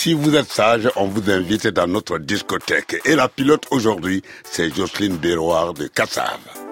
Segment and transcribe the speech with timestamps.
[0.00, 3.00] Si vous êtes sage, on vous invite dans notre discothèque.
[3.04, 6.67] Et la pilote aujourd'hui, c'est Jocelyne Béroir de Cassave.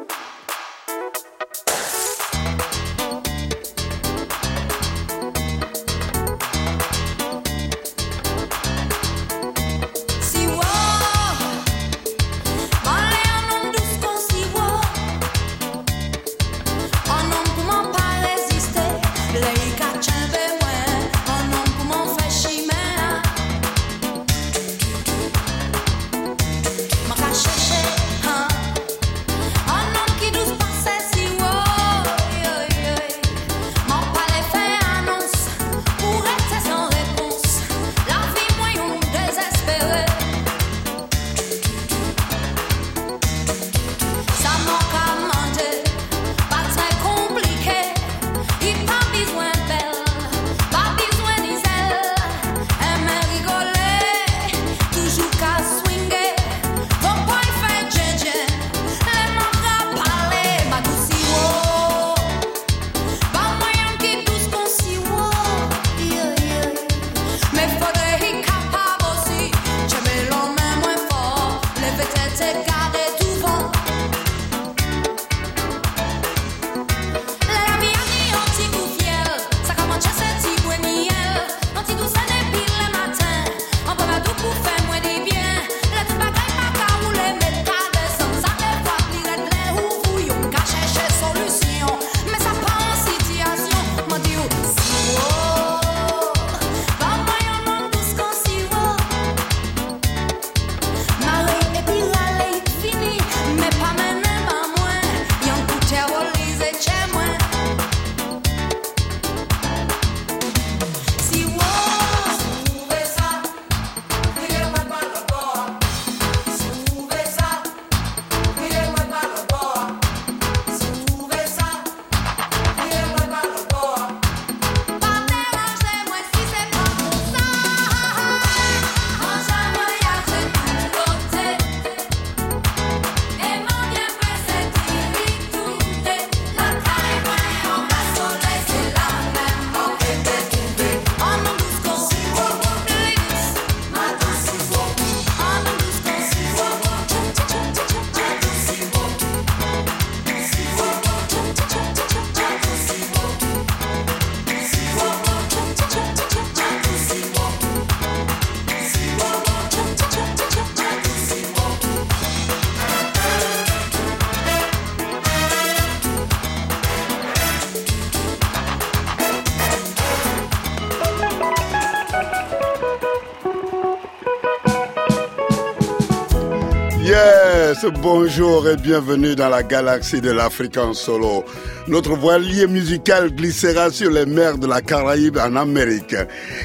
[177.91, 181.45] Bonjour et bienvenue dans la galaxie de l'Afrique en solo.
[181.89, 186.17] Notre voilier musical glissera sur les mers de la Caraïbe en Amérique.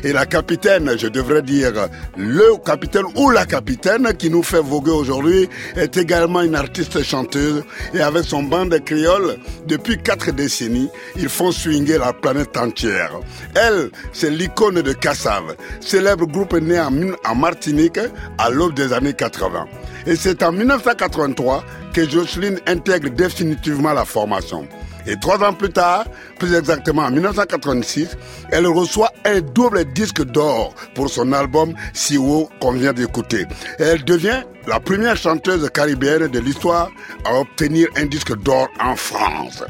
[0.03, 1.73] Et la capitaine, je devrais dire
[2.17, 7.63] le capitaine ou la capitaine qui nous fait voguer aujourd'hui est également une artiste chanteuse
[7.93, 13.11] et avec son band de créoles, depuis quatre décennies, ils font swinger la planète entière.
[13.55, 17.99] Elle, c'est l'icône de Kassav, célèbre groupe né en Martinique
[18.37, 19.65] à l'aube des années 80.
[20.05, 21.63] Et c'est en 1983
[21.93, 24.67] que Jocelyne intègre définitivement la formation.
[25.07, 26.05] Et trois ans plus tard,
[26.37, 28.17] plus exactement en 1986,
[28.51, 33.45] elle reçoit un double disque d'or pour son album Siwo qu'on vient d'écouter.
[33.79, 36.89] Elle devient la première chanteuse caribéenne de l'histoire
[37.25, 39.63] à obtenir un disque d'or en France.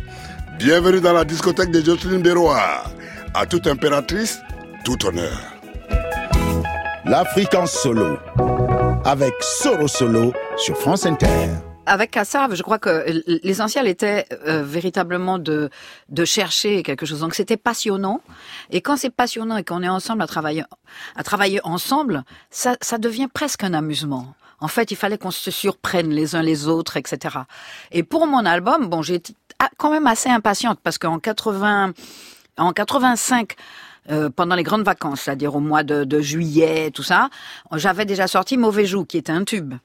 [0.59, 2.91] Bienvenue dans la discothèque de Jocelyne Béroir.
[3.33, 4.39] À toute impératrice,
[4.83, 5.39] tout honneur.
[7.05, 8.17] L'Afrique en solo
[9.05, 11.49] avec Solo Solo sur France Inter
[11.87, 13.03] avec Kassav, je crois que
[13.43, 15.71] l'essentiel était euh, véritablement de
[16.09, 17.21] de chercher quelque chose.
[17.21, 18.21] Donc c'était passionnant.
[18.69, 20.63] Et quand c'est passionnant et qu'on est ensemble à travailler
[21.15, 24.35] à travailler ensemble, ça ça devient presque un amusement.
[24.59, 27.39] En fait, il fallait qu'on se surprenne les uns les autres, etc.
[27.91, 29.33] Et pour mon album, bon, j'étais
[29.77, 31.93] quand même assez impatiente parce qu'en 80
[32.57, 33.55] en 85
[34.09, 37.29] euh, pendant les grandes vacances, c'est-à-dire au mois de, de, juillet, tout ça,
[37.75, 39.75] j'avais déjà sorti Mauvais Joug, qui était un tube.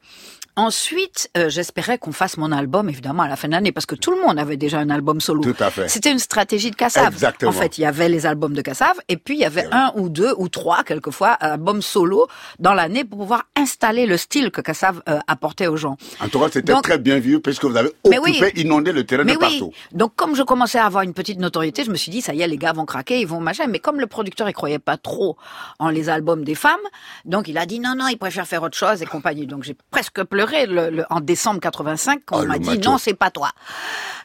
[0.58, 3.94] Ensuite, euh, j'espérais qu'on fasse mon album, évidemment, à la fin de l'année, parce que
[3.94, 5.43] tout le monde avait déjà un album solo.
[5.43, 5.87] Tout à fait.
[5.88, 7.12] C'était une stratégie de Kassav.
[7.12, 7.50] Exactement.
[7.50, 9.93] En fait, il y avait les albums de Kassav, et puis il y avait un
[9.97, 12.26] ou deux ou trois, quelquefois, albums solo
[12.58, 15.99] dans l'année pour pouvoir installer le style que Kassav euh, apportait aux gens.
[16.20, 18.41] En tout cas, c'était très bien vu puisque vous avez occupé, oui.
[18.56, 19.58] inondé le terrain Mais de oui.
[19.58, 19.73] partout.
[19.93, 22.41] Donc comme je commençais à avoir une petite notoriété, je me suis dit ça y
[22.41, 23.67] est, les gars vont craquer, ils vont machin.
[23.67, 25.37] Mais comme le producteur il croyait pas trop
[25.79, 26.81] en les albums des femmes,
[27.26, 29.47] donc il a dit non non, il préfère faire autre chose et compagnie.
[29.47, 32.81] Donc j'ai presque pleuré le, le- en décembre 85 quand Oh, on m'a dit macho.
[32.90, 33.50] non c'est pas toi.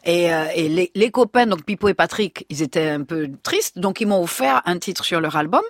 [0.04, 3.78] Et, euh, et les, les copains donc Pipo et Patrick, ils étaient un peu tristes,
[3.80, 5.62] donc ils m'ont offert un titre sur leur album.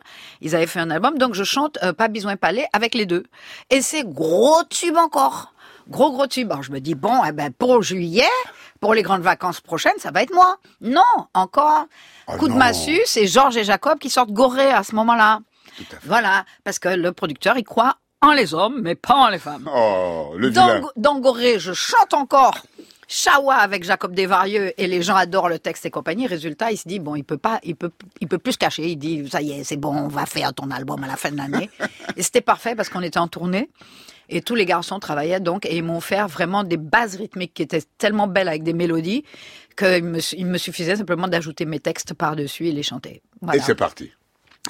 [0.41, 3.23] Ils avaient fait un album, donc je chante euh, Pas besoin palais avec les deux.
[3.69, 5.53] Et c'est gros tube encore.
[5.89, 6.51] Gros gros tube.
[6.51, 8.23] Alors je me dis bon, eh ben pour juillet,
[8.79, 10.57] pour les grandes vacances prochaines, ça va être moi.
[10.79, 11.01] Non,
[11.33, 11.85] encore
[12.27, 15.39] Oh coup de massue, c'est Georges et Jacob qui sortent gorés à ce moment-là.
[16.05, 19.69] Voilà, parce que le producteur il croit en les hommes, mais pas en les femmes.
[19.73, 20.79] Oh, le vilain.
[20.79, 22.57] Dans, dans Gorée, je chante encore
[23.07, 26.27] Chawa avec Jacob Desvarieux et les gens adorent le texte et compagnie.
[26.27, 27.91] Résultat, il se dit bon, il peut pas, il peut,
[28.21, 28.87] il peut plus se cacher.
[28.87, 31.31] Il dit ça y est, c'est bon, on va faire ton album à la fin
[31.31, 31.69] de l'année.
[32.15, 33.69] et c'était parfait parce qu'on était en tournée
[34.29, 37.63] et tous les garçons travaillaient donc et ils m'ont fait vraiment des bases rythmiques qui
[37.63, 39.25] étaient tellement belles avec des mélodies
[39.75, 43.21] qu'il me, il me suffisait simplement d'ajouter mes textes par dessus et les chanter.
[43.53, 44.11] Et c'est parti.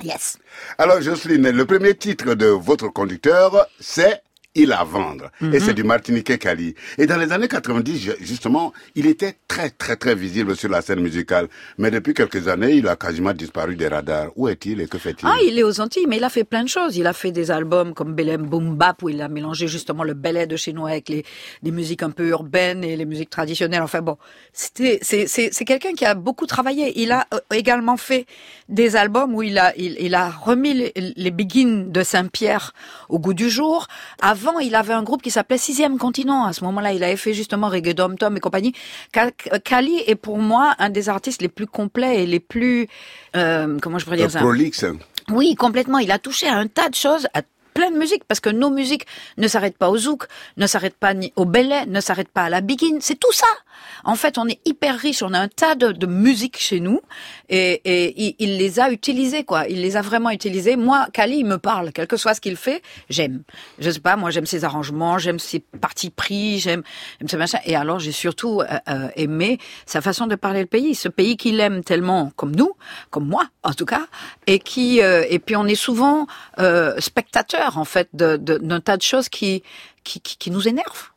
[0.04, 0.38] Yes.
[0.78, 4.22] Alors, Jocelyne, le premier titre de votre conducteur, c'est
[4.54, 5.32] Il à vendre.
[5.42, 5.60] Et Mhm.
[5.62, 6.76] c'est du Martiniquais Cali.
[6.98, 10.82] Et dans les années 90, ju- justement, il était très, très, très visible sur la
[10.82, 11.48] scène musicale.
[11.78, 14.28] Mais depuis quelques années, il a quasiment disparu des radars.
[14.36, 15.26] Où est-il et que fait-il?
[15.26, 16.98] Ah, il est aux Antilles, mais il a fait plein de choses.
[16.98, 20.16] Il a fait des albums comme Belém Boom Bap, où il a mélangé justement le
[20.16, 21.24] ballet de chez nous avec les,
[21.64, 23.84] les musiques un peu urbaines et les musiques traditionnelles.
[23.84, 24.18] Enfin bon,
[24.52, 26.92] c'était, c'est, c'est, c'est quelqu'un qui a beaucoup travaillé.
[27.02, 28.26] Il a euh, également fait
[28.72, 32.74] des albums où il a, il, il a remis les, les Begins de Saint-Pierre
[33.10, 33.88] au goût du jour.
[34.22, 36.46] Avant, il avait un groupe qui s'appelait Sixième Continent.
[36.46, 38.74] À ce moment-là, il avait fait justement Reggae Dom Tom et compagnie.
[39.12, 39.32] Ka-
[39.64, 42.88] Kali est pour moi un des artistes les plus complets et les plus,
[43.36, 44.40] euh, comment je pourrais Euh, dire ça?
[44.40, 44.86] Prolixe.
[45.30, 46.00] Oui, complètement.
[46.00, 47.42] Il a touché à un tas de choses, à
[47.82, 49.08] plein de musiques, parce que nos musiques
[49.38, 52.50] ne s'arrêtent pas au zouk, ne s'arrêtent pas ni au belay, ne s'arrêtent pas à
[52.50, 53.00] la begin.
[53.00, 53.48] C'est tout ça.
[54.04, 55.24] En fait, on est hyper riche.
[55.24, 57.02] On a un tas de, de musique chez nous,
[57.50, 59.68] et, et il, les a utilisées, quoi.
[59.68, 60.76] Il les a vraiment utilisées.
[60.76, 63.42] Moi, Kali, il me parle, quel que soit ce qu'il fait, j'aime.
[63.80, 66.84] Je sais pas, moi, j'aime ses arrangements, j'aime ses partis pris, j'aime,
[67.26, 67.60] ses machins.
[67.66, 69.58] Et alors, j'ai surtout euh, euh, aimé
[69.88, 72.74] sa façon de parler le pays, ce pays qu'il aime tellement, comme nous,
[73.10, 74.06] comme moi, en tout cas,
[74.46, 76.28] et qui, euh, et puis on est souvent
[76.60, 79.64] euh, spectateur en fait d'un tas de choses qui,
[80.04, 81.12] qui, qui, qui nous énervent.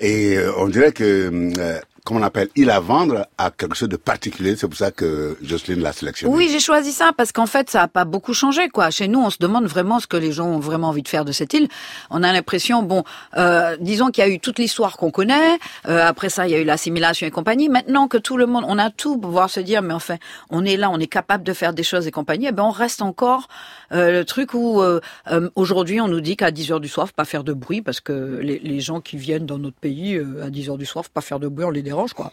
[0.00, 3.88] Et euh, on dirait que, euh, comment on appelle, Il à vendre a quelque chose
[3.88, 4.56] de particulier.
[4.56, 6.34] C'est pour ça que Jocelyne l'a sélectionné.
[6.34, 8.90] Oui, j'ai choisi ça parce qu'en fait, ça a pas beaucoup changé, quoi.
[8.90, 11.24] Chez nous, on se demande vraiment ce que les gens ont vraiment envie de faire
[11.24, 11.68] de cette île.
[12.10, 13.04] On a l'impression, bon,
[13.36, 15.58] euh, disons qu'il y a eu toute l'histoire qu'on connaît.
[15.88, 17.68] Euh, après ça, il y a eu l'assimilation et compagnie.
[17.68, 20.16] Maintenant que tout le monde, on a tout pour pouvoir se dire, mais enfin,
[20.50, 22.46] on est là, on est capable de faire des choses et compagnie.
[22.48, 23.48] Eh ben, on reste encore
[23.92, 25.00] euh, le truc où euh,
[25.30, 28.00] euh, aujourd'hui, on nous dit qu'à 10 heures du soir, pas faire de bruit parce
[28.00, 31.04] que les, les gens qui viennent dans notre pays euh, à 10 heures du soir,
[31.08, 32.30] pas faire de bruit, on les dérange, quoi.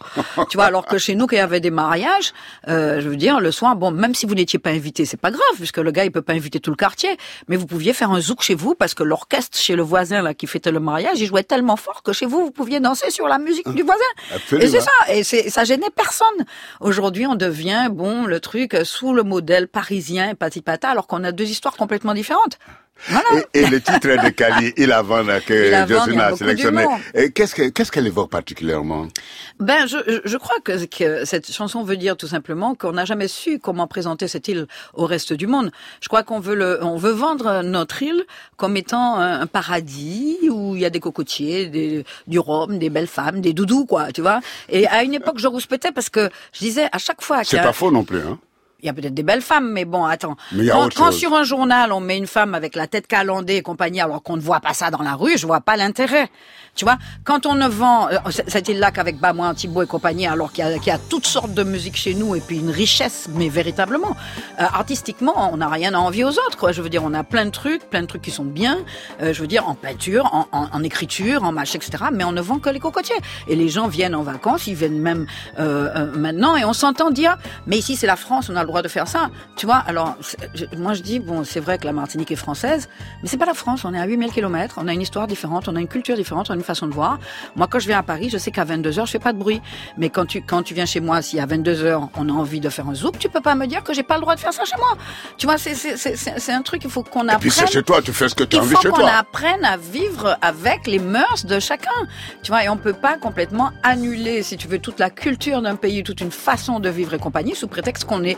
[0.50, 2.32] tu vois, alors que chez nous, quand il y avait des mariages,
[2.68, 5.30] euh, je veux dire, le soir, bon, même si vous n'étiez pas invité, c'est pas
[5.30, 7.16] grave, puisque le gars, il peut pas inviter tout le quartier,
[7.48, 10.34] mais vous pouviez faire un zouk chez vous parce que l'orchestre chez le voisin, là,
[10.34, 13.28] qui fêtait le mariage, il jouait tellement fort que chez vous, vous pouviez danser sur
[13.28, 14.00] la musique du voisin.
[14.34, 14.66] Absolument.
[14.66, 16.26] Et c'est ça, et c'est, ça gênait personne.
[16.80, 21.32] Aujourd'hui, on devient, bon, le truc euh, sous le modèle parisien, patipata, alors qu'on a
[21.32, 22.58] deux histoires complètement différentes.
[23.08, 23.42] Voilà.
[23.54, 24.90] Et, et le titre de Cali, Il
[25.40, 25.86] Il que y a
[26.36, 26.84] sélectionné.
[27.34, 29.06] Qu'est-ce que- qu'est-ce qu'elle évoque particulièrement?
[29.58, 33.28] Ben, je, je- crois que, que cette chanson veut dire tout simplement qu'on n'a jamais
[33.28, 35.70] su comment présenter cette île au reste du monde.
[36.00, 38.24] Je crois qu'on veut le, on veut vendre notre île
[38.56, 42.90] comme étant un, un paradis où il y a des cocotiers, des, du rhum, des
[42.90, 44.40] belles femmes, des doudous, quoi, tu vois.
[44.68, 47.72] Et à une époque, je rouspétais parce que je disais à chaque fois C'est pas
[47.72, 48.38] faux non plus, hein
[48.82, 50.36] il y a peut-être des belles femmes, mais bon, attends.
[50.52, 53.62] Mais quand, quand sur un journal, on met une femme avec la tête calandée et
[53.62, 56.28] compagnie, alors qu'on ne voit pas ça dans la rue, je vois pas l'intérêt.
[56.76, 60.26] Tu vois, quand on ne vend euh, c- cette île-là qu'avec Bamois, Antibo et compagnie,
[60.26, 62.58] alors qu'il y, a- qu'il y a toutes sortes de musique chez nous et puis
[62.58, 64.16] une richesse, mais véritablement,
[64.60, 66.56] euh, artistiquement, on n'a rien à envier aux autres.
[66.56, 66.72] Quoi.
[66.72, 68.78] Je veux dire, on a plein de trucs, plein de trucs qui sont bien.
[69.20, 72.04] euh, je veux dire, en peinture, en, en- en écriture, en match, etc.
[72.12, 73.16] Mais on ne vend que les cocotiers.
[73.48, 75.26] Et les gens viennent en vacances, ils viennent même
[75.58, 78.69] euh, euh, maintenant, et on s'entend dire, mais ici c'est la France, on a le
[78.70, 79.30] droit de faire ça.
[79.56, 80.16] Tu vois, alors,
[80.76, 82.88] moi je dis, bon, c'est vrai que la Martinique est française,
[83.22, 83.84] mais c'est pas la France.
[83.84, 86.50] On est à 8000 km, on a une histoire différente, on a une culture différente,
[86.50, 87.18] on a une façon de voir.
[87.56, 89.60] Moi, quand je viens à Paris, je sais qu'à 22h, je fais pas de bruit.
[89.98, 92.68] Mais quand tu, quand tu viens chez moi, si à 22h, on a envie de
[92.68, 94.52] faire un zouk, tu peux pas me dire que j'ai pas le droit de faire
[94.52, 94.96] ça chez moi.
[95.36, 97.36] Tu vois, c'est un truc, il faut qu'on apprenne.
[97.36, 98.90] Et puis c'est chez toi, tu fais ce que tu as envie chez toi.
[98.92, 101.90] Il faut qu'on apprenne à vivre avec les mœurs de chacun.
[102.42, 105.76] Tu vois, et on peut pas complètement annuler, si tu veux, toute la culture d'un
[105.76, 108.36] pays, toute une façon de vivre et compagnie, sous prétexte qu'on est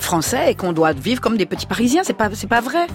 [0.00, 2.02] français et qu'on doit vivre comme des petits Parisiens.
[2.04, 2.86] C'est pas, c'est pas vrai.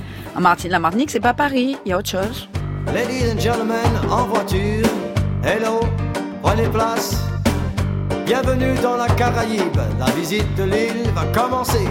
[0.69, 1.77] La Martinique, c'est pas Paris.
[1.85, 2.49] Il y a autre chose.
[2.93, 4.87] Ladies and gentlemen, en voiture.
[5.43, 5.81] Hello,
[6.41, 7.17] prenez place.
[8.25, 9.79] Bienvenue dans la Caraïbe.
[9.99, 11.87] La visite de l'île va commencer.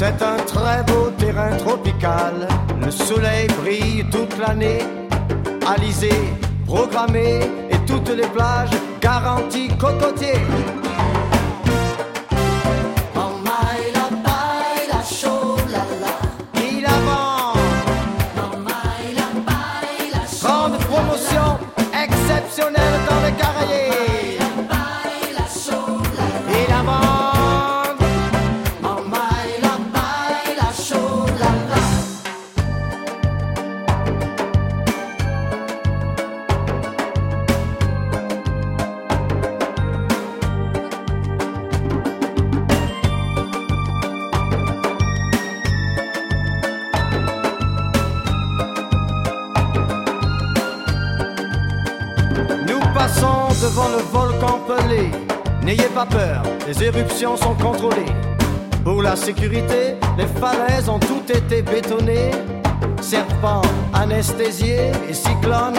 [0.00, 0.99] C'est un très beau
[1.58, 2.48] tropical.
[2.84, 4.80] Le soleil brille toute l'année.
[5.66, 6.10] Alizé,
[6.66, 8.70] programmé et toutes les plages
[9.00, 10.40] garanties cocotiers.
[59.48, 62.30] Les falaises ont toutes été bétonnées.
[63.00, 63.62] Serpents
[63.94, 65.78] anesthésiés et cyclones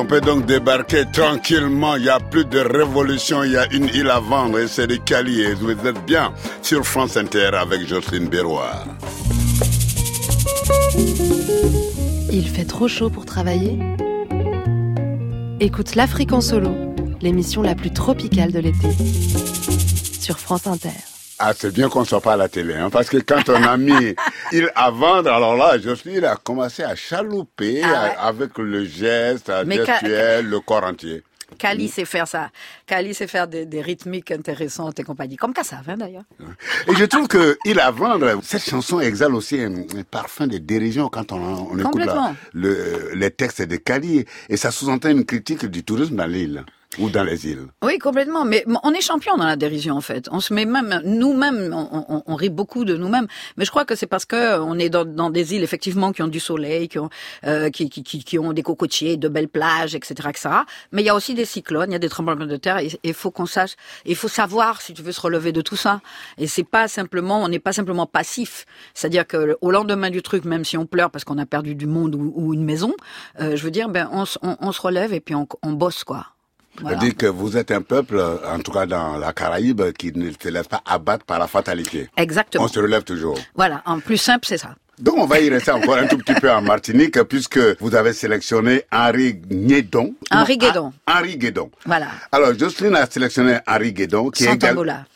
[0.00, 1.96] on peut donc débarquer tranquillement.
[1.96, 3.44] Il n'y a plus de révolution.
[3.44, 5.42] Il y a une île à vendre et c'est de Cali.
[5.42, 8.86] Et vous êtes bien sur France Inter avec Jocelyne Berroir.
[12.32, 13.78] Il fait trop chaud pour travailler?
[15.60, 16.70] Écoute l'Afrique en solo,
[17.20, 18.88] l'émission la plus tropicale de l'été.
[20.18, 21.09] Sur France Inter.
[21.42, 23.78] Ah, c'est bien qu'on soit pas à la télé, hein, parce que quand on a
[23.78, 24.14] mis
[24.52, 29.64] il à vendre, alors là, il a commencé à chalouper ah avec le geste, à
[29.64, 31.22] gestuel, le corps entier.
[31.58, 32.50] Kali sait faire ça.
[32.86, 35.36] Kali sait faire des, rythmiques intéressantes et compagnie.
[35.36, 36.24] Comme Kassav, hein, d'ailleurs.
[36.86, 41.08] Et je trouve que Il à vendre, cette chanson exhale aussi un, parfum de dérision
[41.08, 42.02] quand on, écoute
[42.52, 44.26] le, les textes de Kali.
[44.50, 46.64] Et ça sous-entend une critique du tourisme dans l'île.
[46.98, 47.68] Ou dans les îles.
[47.84, 48.44] Oui, complètement.
[48.44, 50.28] Mais on est champion dans la dérision, en fait.
[50.32, 53.28] On se met même, nous-mêmes, on, on, rit beaucoup de nous-mêmes.
[53.56, 56.22] Mais je crois que c'est parce que on est dans, dans, des îles, effectivement, qui
[56.22, 57.08] ont du soleil, qui ont,
[57.46, 60.48] euh, qui, qui, qui, ont des cocotiers, de belles plages, etc., etc.
[60.90, 62.78] Mais il y a aussi des cyclones, il y a des tremblements de terre.
[62.78, 65.76] Et il faut qu'on sache, il faut savoir si tu veux se relever de tout
[65.76, 66.00] ça.
[66.38, 68.66] Et c'est pas simplement, on n'est pas simplement passif.
[68.94, 71.86] C'est-à-dire que au lendemain du truc, même si on pleure parce qu'on a perdu du
[71.86, 72.94] monde ou, une maison,
[73.40, 76.02] euh, je veux dire, ben on, on, on se relève et puis on, on bosse,
[76.02, 76.26] quoi.
[76.80, 76.98] Voilà.
[76.98, 80.48] dit que vous êtes un peuple, en tout cas dans la Caraïbe, qui ne se
[80.48, 82.08] laisse pas abattre par la fatalité.
[82.16, 82.64] Exactement.
[82.64, 83.38] On se relève toujours.
[83.54, 84.74] Voilà, en plus simple, c'est ça.
[85.00, 88.12] Donc on va y rester encore un tout petit peu en Martinique puisque vous avez
[88.12, 90.14] sélectionné Henri Guédon.
[90.30, 90.92] Henri Guédon.
[91.06, 91.70] Henri Guédon.
[91.86, 92.08] Voilà.
[92.30, 95.06] Alors Jocelyne a sélectionné Henri Guédon qui est égal...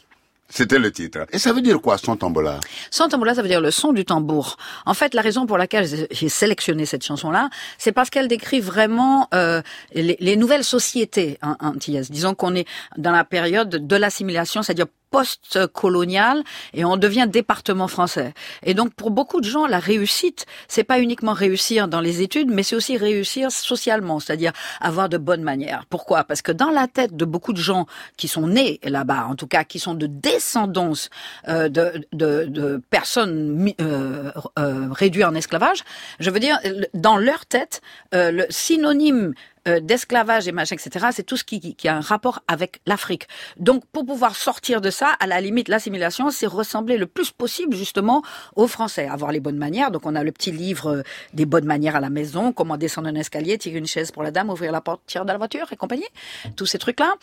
[0.54, 1.26] C'était le titre.
[1.32, 2.60] Et ça veut dire quoi, son tambola
[2.92, 4.56] Son tambola, ça veut dire le son du tambour.
[4.86, 9.26] En fait, la raison pour laquelle j'ai sélectionné cette chanson-là, c'est parce qu'elle décrit vraiment
[9.34, 9.62] euh,
[9.94, 12.08] les, les, nouvelles sociétés antillaises.
[12.08, 16.42] Disons qu'on est dans la période de l'assimilation, c'est-à-dire post-colonial
[16.72, 18.34] et on devient département français.
[18.64, 22.50] Et donc pour beaucoup de gens, la réussite, c'est pas uniquement réussir dans les études,
[22.50, 25.84] mais c'est aussi réussir socialement, c'est-à-dire avoir de bonnes manières.
[25.88, 26.24] Pourquoi?
[26.24, 29.46] Parce que dans la tête de beaucoup de gens qui sont nés là-bas, en tout
[29.46, 31.10] cas qui sont de descendance
[31.46, 35.84] euh, de, de, de, personnes euh, euh, réduites en esclavage,
[36.18, 36.58] je veux dire,
[36.92, 37.82] dans leur tête,
[38.14, 39.34] euh, le synonyme
[39.66, 43.28] euh, d'esclavage et machin, etc., c'est tout ce qui, qui, a un rapport avec l'Afrique.
[43.58, 47.74] Donc, pour pouvoir sortir de ça, à la limite, l'assimilation, c'est ressembler le plus possible,
[47.74, 48.22] justement,
[48.56, 49.08] aux Français.
[49.08, 49.90] Avoir les bonnes manières.
[49.90, 51.02] Donc, on a le petit livre euh,
[51.32, 54.30] des bonnes manières à la maison, comment descendre un escalier, tirer une chaise pour la
[54.30, 56.08] dame, ouvrir la porte, tirer dans la voiture et compagnie.
[56.56, 57.14] Tous ces trucs-là.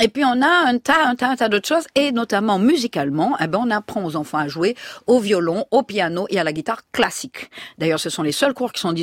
[0.00, 1.86] Et puis, on a un tas, un tas, un tas d'autres choses.
[1.96, 4.76] Et notamment, musicalement, eh ben, on apprend aux enfants à jouer
[5.08, 7.50] au violon, au piano et à la guitare classique.
[7.78, 8.94] D'ailleurs, ce sont les seuls cours qui sont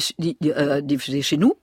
[0.45, 1.55] euh, diffusés chez nous.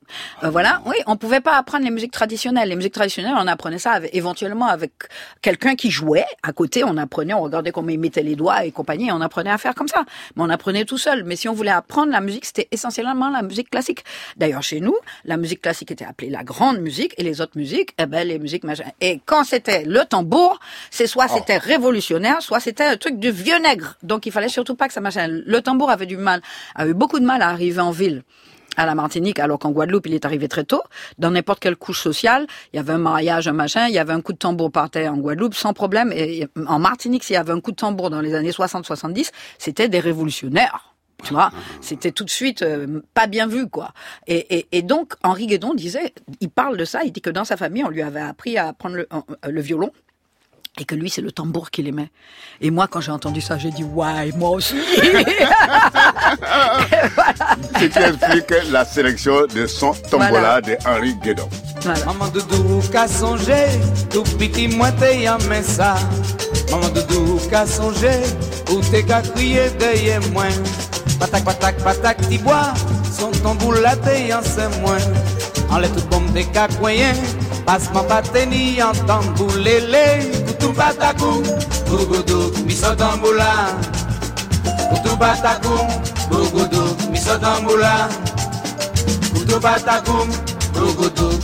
[0.42, 0.82] voilà.
[0.84, 2.68] Oui, pouvait pas apprendre les musiques traditionnelles.
[2.68, 4.92] Les musiques traditionnelles, on apprenait ça éventuellement avec
[5.40, 6.82] quelqu'un qui jouait à côté.
[6.82, 9.06] On apprenait, on regardait comment il mettait les doigts et compagnie.
[9.06, 10.04] Et on apprenait à faire comme ça.
[10.34, 11.22] Mais on apprenait tout seul.
[11.22, 14.04] Mais si on voulait apprendre la musique, c'était essentiellement la musique classique.
[14.36, 17.94] D'ailleurs, chez nous, la musique classique était appelée la grande musique et les autres musiques,
[17.98, 18.84] eh ben, les musiques machin.
[19.00, 20.58] Et quand c'était le tambour,
[20.90, 21.34] c'est soit oh.
[21.36, 23.94] c'était révolutionnaire, soit c'était un truc de vieux nègre.
[24.02, 25.28] Donc il fallait surtout pas que ça machin.
[25.28, 26.42] Le tambour avait du mal,
[26.74, 28.24] a eu beaucoup de mal à arriver en ville
[28.76, 30.82] à la Martinique, alors qu'en Guadeloupe, il est arrivé très tôt.
[31.18, 34.12] Dans n'importe quelle couche sociale, il y avait un mariage, un machin, il y avait
[34.12, 36.12] un coup de tambour par terre en Guadeloupe, sans problème.
[36.12, 39.88] Et en Martinique, s'il y avait un coup de tambour dans les années 60-70, c'était
[39.88, 40.94] des révolutionnaires.
[41.22, 43.92] Tu vois, c'était tout de suite euh, pas bien vu, quoi.
[44.26, 47.44] Et, et, et, donc, Henri Guédon disait, il parle de ça, il dit que dans
[47.44, 49.08] sa famille, on lui avait appris à prendre le,
[49.48, 49.92] le violon
[50.80, 52.08] et que lui, c'est le tambour qu'il aimait.
[52.62, 54.76] Et moi, quand j'ai entendu ça, j'ai dit, ouais, moi aussi.
[57.78, 61.48] Ce qui explique la sélection de son tombola de Henri Guédon.
[61.82, 62.04] Voilà.
[62.06, 63.66] Maman doudou qu'a songé,
[64.10, 65.96] tout petit moi t'es en ça.
[66.70, 68.22] Maman doudou qu'a songé,
[68.70, 70.44] ou t'es qu'à crier derrière moi.
[71.20, 72.72] Patak, patak, patak, ti bois,
[73.12, 74.40] son tambour là t'es en
[74.80, 74.96] moi.
[75.70, 77.14] En les tout bombe des cacouillens,
[77.64, 80.20] passe ma bateni en tambour lélé.
[80.62, 81.42] Kutu batakum,
[81.90, 83.74] bugudu, miso tambula.
[84.94, 85.88] Kutu batakum,
[86.30, 88.08] bugudu, miso tambula.
[89.34, 90.30] Kutu batakum,
[90.70, 91.34] bugudu,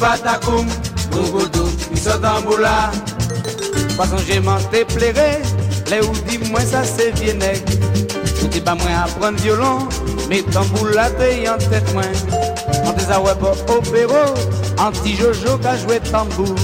[0.00, 0.66] batakum,
[1.12, 1.66] bugudu.
[3.98, 5.42] Façon j'ai menté plairé,
[5.90, 7.12] les ou dis moi ça c'est.
[7.20, 9.86] Je dis pas moi apprendre violon,
[10.30, 11.08] mais tambour la
[11.52, 12.55] en tête moi.
[12.98, 14.34] Web au bureau,
[14.78, 16.54] anti-jojo qu'a joué tambour.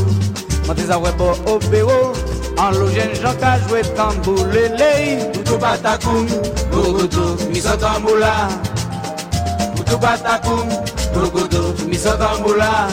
[0.68, 2.12] Web au bureau,
[2.58, 4.44] en logène Jean qu'a joué tambour.
[4.46, 6.26] Lélé, Boutou batakoum,
[6.70, 8.48] Bougoudou, miso tamboula.
[9.76, 10.68] Boutou batakoum,
[11.14, 12.88] Bougoudou, miso tamboula.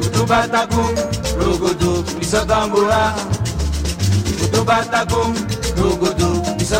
[0.00, 0.94] Boutou batakoum,
[1.38, 3.14] Bougoudou, miso tamboula.
[4.38, 5.34] Boutou batakoum,
[5.76, 6.76] Bougoudou, miso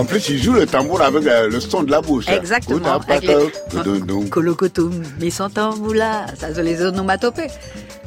[0.00, 2.26] En plus, il joue le tambour avec le son de la bouche.
[2.28, 2.98] Exactement.
[4.30, 7.48] Colocotum, mais sans tambour là, ça c'est les onomatopées.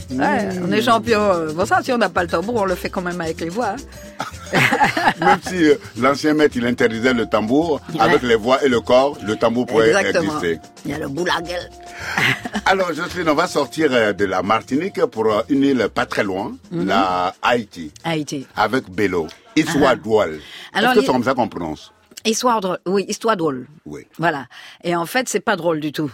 [0.10, 1.20] Ouais, on est champion.
[1.54, 3.50] Bon ça, si on n'a pas le tambour, on le fait quand même avec les
[3.50, 3.76] voix.
[4.20, 4.26] Hein.
[5.20, 9.16] même si euh, l'ancien maître il interdisait le tambour, avec les voix et le corps,
[9.26, 10.40] le tambour pourrait Exactement.
[10.40, 10.60] exister.
[10.86, 11.70] Il y a le boulaguel.
[12.66, 16.24] Alors, Jocelyne, on va sortir euh, de la Martinique pour euh, une île pas très
[16.24, 18.48] loin, la Haïti, Haïti.
[18.56, 19.28] avec Bello.
[19.56, 20.42] Histoire drôle.
[20.74, 21.92] Alors, Est-ce que c'est comme ça qu'on prononce
[22.26, 22.80] Histoire drôle.
[22.86, 23.68] Oui, histoire drôle.
[23.86, 24.08] Oui.
[24.18, 24.48] Voilà.
[24.84, 26.12] Et en fait, c'est pas drôle du tout.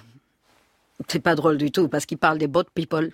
[1.08, 3.12] C'est pas drôle du tout parce qu'il parle des boat people.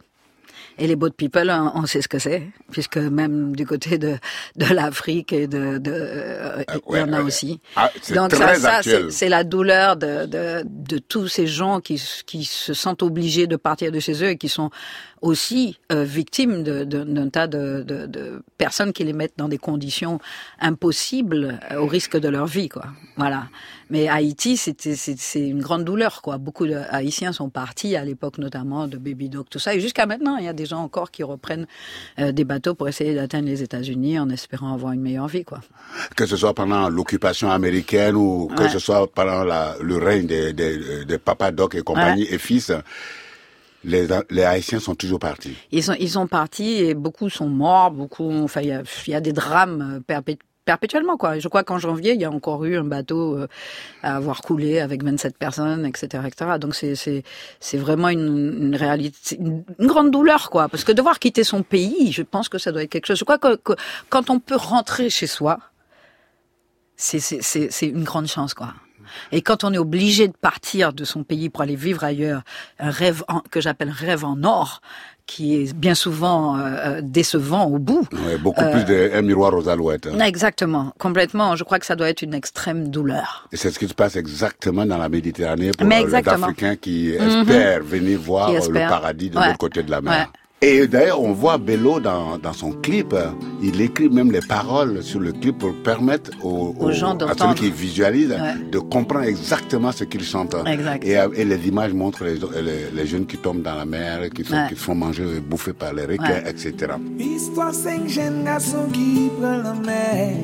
[0.77, 4.15] Et les boat people, on, on sait ce que c'est, puisque même du côté de,
[4.57, 7.23] de l'Afrique et de, de euh, il y en a ouais.
[7.25, 7.61] aussi.
[7.77, 12.43] Ah, Donc ça, ça c'est- la douleur de, de, de tous ces gens qui, qui
[12.43, 14.69] se sentent obligés de partir de chez eux et qui sont
[15.21, 20.19] aussi euh, victimes d'un tas de, de, de personnes qui les mettent dans des conditions
[20.59, 22.85] impossibles euh, au risque de leur vie, quoi.
[23.17, 23.45] Voilà.
[23.91, 26.37] Mais Haïti, c'était c'est une grande douleur, quoi.
[26.39, 29.75] Beaucoup de Haïtiens sont partis à l'époque, notamment de Baby Doc, tout ça.
[29.75, 31.67] Et jusqu'à maintenant, il y a des gens encore qui reprennent
[32.19, 35.61] euh, des bateaux pour essayer d'atteindre les États-Unis en espérant avoir une meilleure vie, quoi.
[36.15, 38.69] Que ce soit pendant l'occupation américaine ou que Ouais.
[38.69, 42.71] ce soit pendant la- le règne des, des, des papas Doc et compagnie et fils.
[43.83, 45.55] les, les Haïtiens sont toujours partis.
[45.71, 49.11] Ils sont, ils sont partis et beaucoup sont morts, beaucoup, enfin, il y a, il
[49.11, 51.39] y a des drames euh, perpé- perpétuellement, quoi.
[51.39, 53.47] Je crois qu'en janvier, il y a encore eu un bateau euh,
[54.03, 56.51] à avoir coulé avec 27 personnes, etc., etc.
[56.59, 57.23] Donc c'est, c'est,
[57.59, 60.67] c'est vraiment une, réalité, une, grande douleur, quoi.
[60.67, 63.19] Parce que devoir quitter son pays, je pense que ça doit être quelque chose.
[63.19, 63.73] Je crois que, que
[64.09, 65.59] quand on peut rentrer chez soi,
[66.95, 68.73] c'est, c'est, c'est une grande chance, quoi.
[69.31, 72.41] Et quand on est obligé de partir de son pays pour aller vivre ailleurs,
[72.79, 74.81] un rêve en- que j'appelle rêve en or,
[75.27, 78.07] qui est bien souvent euh, euh, décevant au bout.
[78.25, 80.07] Ouais, beaucoup plus d'un miroir aux alouettes.
[80.07, 80.19] hein.
[80.19, 81.55] Exactement, complètement.
[81.55, 83.47] Je crois que ça doit être une extrême douleur.
[83.51, 86.15] Et c'est ce qui se passe exactement dans la Méditerranée pour euh, les.
[86.15, 88.83] Africains qui espèrent venir voir euh, espèrent.
[88.87, 89.47] le paradis de Ouais.
[89.47, 90.13] l'autre côté de la mer.
[90.13, 90.39] Ouais.
[90.61, 93.13] Et d'ailleurs, on voit Bello dans, dans son clip.
[93.61, 97.27] Il écrit même les paroles sur le clip pour permettre aux, Aux gens à celui
[97.29, 97.55] d'entendre.
[97.55, 98.69] qui visualise Ouais.
[98.71, 100.55] de comprendre exactement ce qu'il chante.
[100.65, 101.05] Exact.
[101.05, 104.29] Et, euh, et les images montrent les, les, les jeunes qui tombent dans la mer,
[104.33, 104.65] qui, sont, Ouais.
[104.69, 106.49] qui se font manger et bouffer par les requins, Ouais.
[106.49, 106.93] etc.
[107.19, 110.35] Histoire cinq jeunes garçons qui prennent la mer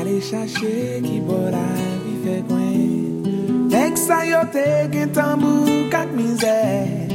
[0.00, 1.58] Aller chercher qui boit la
[2.04, 7.06] vie fait coin Nek sa yo te gen tambou kak misère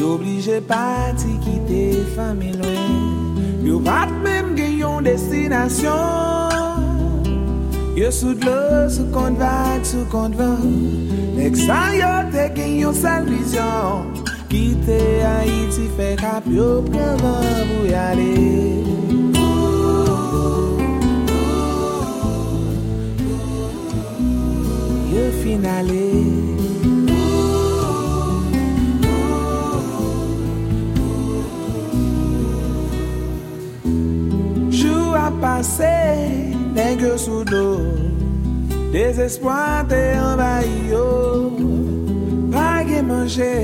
[0.00, 5.92] Yo oblije pati kite fami lwen Yo pat mem gen yon destinasyon
[7.96, 10.64] Yo soud lo sou kont vak, sou kont van
[11.36, 14.08] Nek sa yo te gen yon sal vizyon
[14.48, 18.32] Kite Haiti fe kap yo preman pou yale
[25.12, 26.39] Yo finale
[35.40, 35.94] pase,
[36.74, 37.64] neg yo sou do
[38.90, 42.50] Desespoi te envay yo oh.
[42.50, 43.54] Pa ge manje,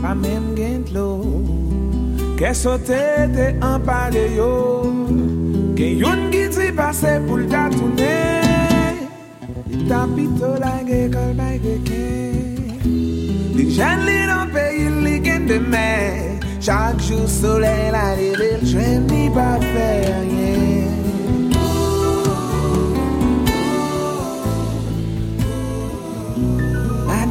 [0.00, 1.08] pa men gen tlo
[2.38, 3.02] Kè sote
[3.36, 4.38] te empale oh.
[4.38, 4.52] yo
[5.76, 8.14] Gen yon ki ti pase pou lta toune
[9.68, 12.06] Li tapito la ge kol bay ge geke
[13.54, 15.88] Li jen li nan peyi li gen deme
[16.64, 20.73] Chak jou sole la li bel jwen ni pa fe rien.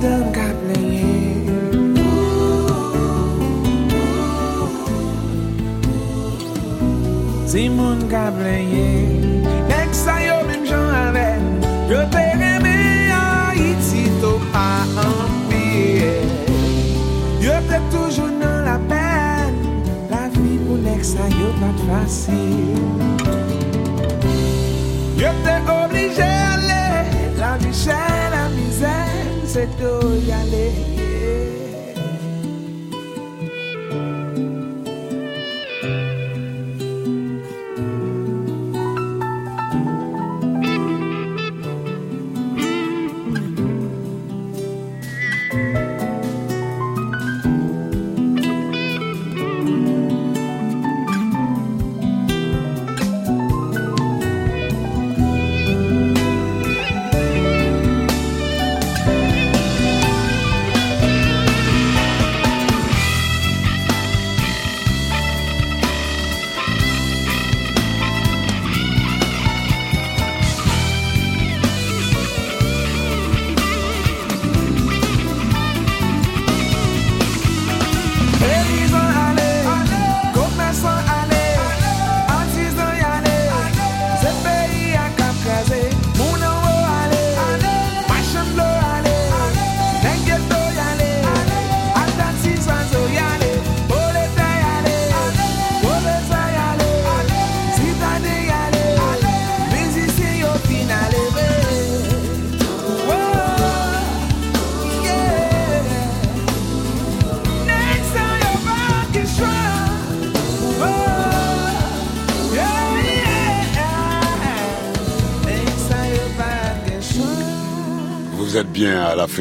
[0.03, 1.15] dam ka pleye
[7.47, 8.91] Si moun ka pleye
[9.71, 11.39] Nek sa yo mim jan avek
[11.87, 12.75] Yo te reme
[13.15, 13.55] a
[14.19, 16.11] to pa anpye
[17.45, 19.55] Yo te toujou nan la pen
[20.11, 22.83] La vi pou nek sa yo pat fasil.
[25.21, 26.83] Yo te oblije ale
[27.39, 28.03] La vi chè
[28.35, 29.02] la mizè.
[29.53, 30.92] Se to y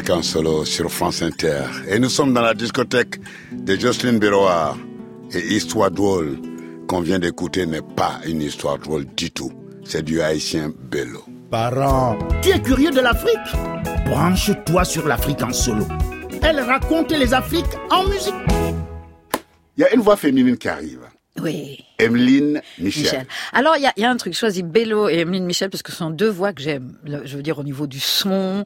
[0.02, 1.62] l'African Solo sur France Inter.
[1.88, 3.20] Et nous sommes dans la discothèque
[3.52, 4.76] de Jocelyn Béroir.
[5.32, 6.38] Et Histoire drôle
[6.88, 9.52] qu'on vient d'écouter n'est pas une histoire drôle du tout.
[9.84, 11.24] C'est du haïtien Bello.
[11.50, 13.38] Parents, tu es curieux de l'Afrique?
[14.06, 15.86] Branche-toi sur l'Afrique en solo.
[16.42, 18.34] Elle raconte les Afriques en musique.
[19.76, 21.11] Il y a une voix féminine qui arrive.
[21.40, 21.84] Oui.
[21.98, 23.02] Emeline Michel.
[23.02, 23.26] Michel.
[23.52, 25.82] Alors, il y a, y a un truc, je choisis Bello et Emeline Michel parce
[25.82, 26.98] que ce sont deux voix que j'aime.
[27.04, 28.64] Je veux dire, au niveau du son.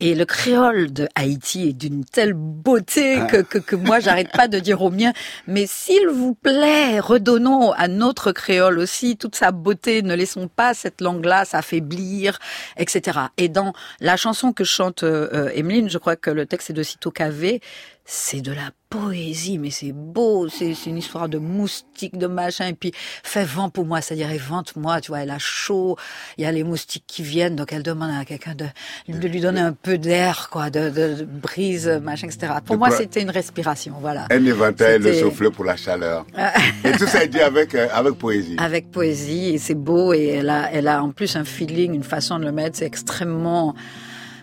[0.00, 4.48] Et le créole de Haïti est d'une telle beauté que, que, que moi, j'arrête pas
[4.48, 5.12] de dire au mien.
[5.46, 10.02] Mais s'il vous plaît, redonnons à notre créole aussi toute sa beauté.
[10.02, 12.38] Ne laissons pas cette langue-là s'affaiblir,
[12.76, 13.18] etc.
[13.36, 16.74] Et dans la chanson que chante euh, euh, Emeline, je crois que le texte est
[16.74, 17.60] de Cito Cavé,
[18.06, 22.72] c'est de la poésie, mais c'est beau, c'est une histoire de moustiques, de machin, et
[22.72, 25.96] puis fais vent pour moi, c'est-à-dire évente-moi, tu vois, elle a chaud,
[26.38, 28.66] il y a les moustiques qui viennent, donc elle demande à quelqu'un de,
[29.08, 32.54] de lui donner un peu d'air, quoi, de, de, de brise, machin, etc.
[32.64, 34.26] Pour moi, c'était une respiration, voilà.
[34.30, 36.24] Un éventail, le souffle pour la chaleur.
[36.84, 38.54] Et tout ça est dit avec, euh, avec poésie.
[38.58, 42.04] Avec poésie, et c'est beau, et elle a, elle a en plus un feeling, une
[42.04, 43.74] façon de le mettre, c'est extrêmement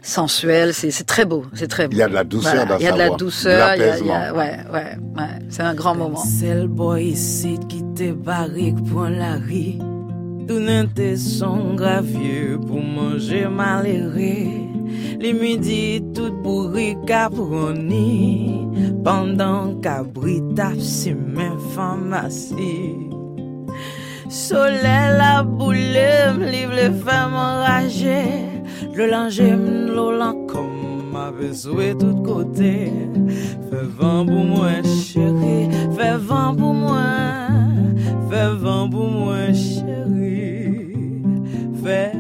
[0.04, 1.94] sensuel, c'est c'est très beau, c'est très beau.
[1.94, 3.76] Il y a de la douceur dans Il y a de la voix, de douceur,
[3.76, 6.18] il y a, il y a- ouais, ouais, ouais, c'est un grand moment.
[6.18, 9.80] C'est le boy ici qui te barrique pour la riz.
[10.48, 14.70] Tout n'était son gravier pour manger malheureux.
[15.22, 18.68] Les midi tout bourri caproni.
[19.06, 22.96] Pendant qu'abri tape si mes pharmacie.
[24.34, 28.42] Soleil la boule, livre les femmes enragées.
[28.96, 32.92] Le linge, le lent comme ma besoin tout côté.
[33.70, 35.70] Fais vent pour moi, chérie.
[35.96, 37.04] Fais vent pour moi.
[38.32, 40.96] Fais vent pour moi, chérie.
[41.84, 42.13] Fais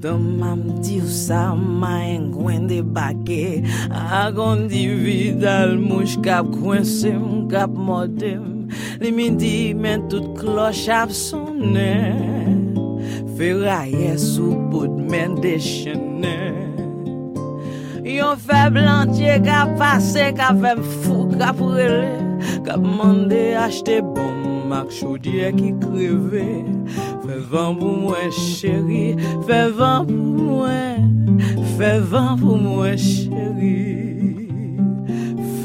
[0.00, 3.60] Damam diw sa mayen gwen debake
[3.92, 12.72] Agon dividal mouj kap kwen sem kap modem Li midi men tout kloch ap sonen
[13.36, 16.70] Feraye sou bout men dechenen
[18.10, 22.16] Yon feb lantye kap pase kap fem fou kap rele.
[22.66, 24.49] Kap mande achte bom.
[24.70, 26.46] Mak chaudier ki kreve.
[27.24, 29.04] Fè vent pou mwen chéri,
[29.48, 31.10] fè vent pou mwen,
[31.76, 33.76] fè vent pou mwen chéri,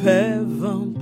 [0.02, 0.95] fè vent pou mwen.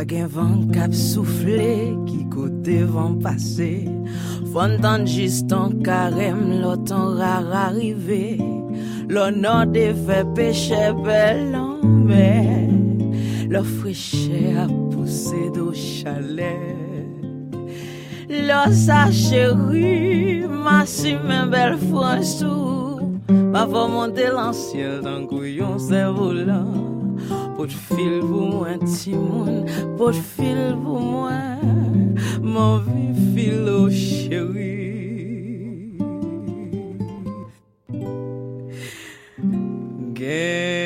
[0.00, 3.84] Pa gen vent kap souffle ki kote vent pase.
[4.52, 8.40] Fon tan jistan karem lo tan rar arrive.
[9.12, 11.52] Lo nord fe peche bel
[12.08, 12.72] mer
[13.52, 16.80] Lo friche a pousse do chalet.
[18.48, 23.20] Lo sa chéri Ma si men bel fransou
[23.52, 26.00] Ma fò monte lan ciel dan kouyon se
[27.60, 29.66] Pot fil pou mwen timoun
[29.98, 34.70] Pot fil pou mwen Mon vi fil o chéri
[40.16, 40.79] Gen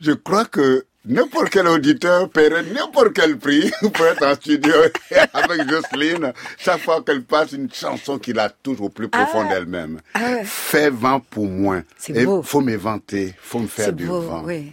[0.00, 4.72] Je crois que n'importe quel auditeur paierait n'importe quel prix pour être en studio
[5.32, 10.00] avec Jocelyne chaque fois qu'elle passe une chanson qui la touche au plus profond d'elle-même.
[10.44, 11.82] Fais vent pour moi.
[11.96, 12.42] C'est beau.
[12.42, 14.42] faut m'éventer, faut me faire du beau, vent.
[14.44, 14.72] oui.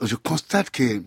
[0.00, 1.02] Je constate que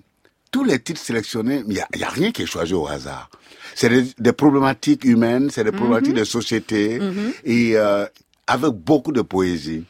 [0.52, 2.86] tous les titres sélectionnés, il n'y a, il y a rien qui est choisi au
[2.88, 3.30] hasard.
[3.74, 7.00] C'est des, des problématiques humaines, c'est des problématiques de société,
[7.45, 8.06] et euh,
[8.47, 9.86] avec beaucoup de poésie.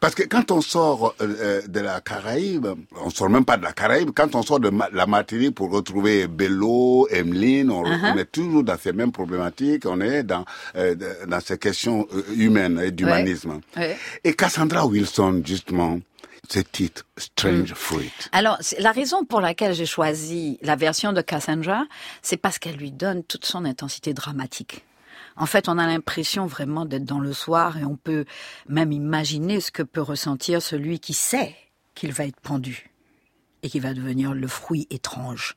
[0.00, 2.66] Parce que quand on sort euh, euh, de la Caraïbe,
[3.04, 5.70] on sort même pas de la Caraïbe, quand on sort de ma- la Martinique pour
[5.70, 8.12] retrouver Bello, Emeline, on, Uh-huh.
[8.14, 10.44] on est toujours dans ces mêmes problématiques, on est dans,
[10.76, 10.94] euh,
[11.26, 13.60] dans ces questions humaines et d'humanisme.
[13.76, 13.96] Ouais.
[14.24, 15.98] Et Cassandra Wilson, justement,
[16.50, 18.10] ce titre, Strange Fruit.
[18.32, 21.84] Alors, la raison pour laquelle j'ai choisi la version de Cassandra,
[22.22, 24.84] c'est parce qu'elle lui donne toute son intensité dramatique.
[25.38, 28.24] En fait, on a l'impression vraiment d'être dans le soir et on peut
[28.68, 31.54] même imaginer ce que peut ressentir celui qui sait
[31.94, 32.90] qu'il va être pendu
[33.62, 35.56] et qui va devenir le fruit étrange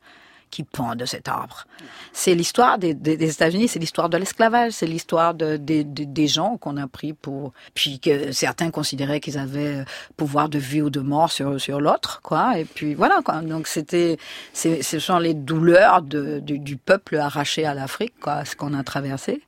[0.51, 1.65] qui pend de cet arbre.
[2.11, 6.87] C'est l'histoire des, États-Unis, c'est l'histoire de l'esclavage, c'est l'histoire de, des- gens qu'on a
[6.87, 9.83] pris pour, puis que certains considéraient qu'ils avaient euh,
[10.17, 12.59] pouvoir de vie ou de mort sur sur l'autre, quoi.
[12.59, 13.41] Et puis voilà, quoi.
[13.41, 14.17] Donc c'était,
[14.53, 19.41] ce sont les douleurs du peuple arraché à l'Afrique, quoi, ce qu'on a traversé.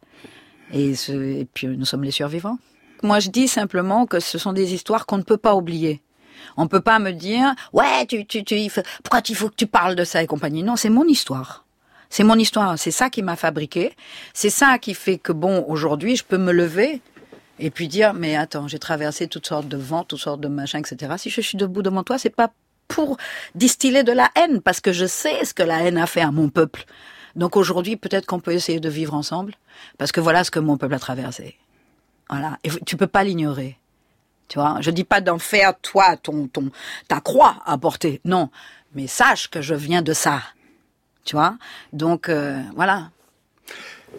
[0.73, 2.57] Et, puis nous sommes les survivants.
[3.03, 6.01] Moi, je dis simplement que ce sont des histoires qu'on ne peut pas oublier.
[6.57, 8.55] On peut pas me dire, ouais, tu, tu, tu,
[9.03, 10.63] pourquoi il faut que tu parles de ça et compagnie.
[10.63, 11.65] Non, c'est mon histoire.
[12.09, 12.77] C'est mon histoire.
[12.77, 13.93] C'est ça qui m'a fabriqué.
[14.33, 17.01] C'est ça qui fait que bon, aujourd'hui, je peux me lever
[17.59, 20.79] et puis dire, mais attends, j'ai traversé toutes sortes de vents, toutes sortes de machins,
[20.79, 21.13] etc.
[21.17, 22.51] Si je suis debout devant toi, c'est pas
[22.88, 23.17] pour
[23.55, 26.31] distiller de la haine, parce que je sais ce que la haine a fait à
[26.31, 26.86] mon peuple.
[27.35, 29.55] Donc aujourd'hui, peut-être qu'on peut essayer de vivre ensemble,
[29.97, 31.57] parce que voilà ce que mon peuple a traversé.
[32.29, 32.57] Voilà.
[32.63, 33.77] Et tu peux pas l'ignorer.
[34.47, 36.69] Tu vois, je dis pas d'en faire toi ton ton
[37.07, 38.21] ta croix à porter.
[38.25, 38.49] Non,
[38.93, 40.41] mais sache que je viens de ça.
[41.25, 41.57] Tu vois?
[41.91, 43.09] Donc euh, voilà.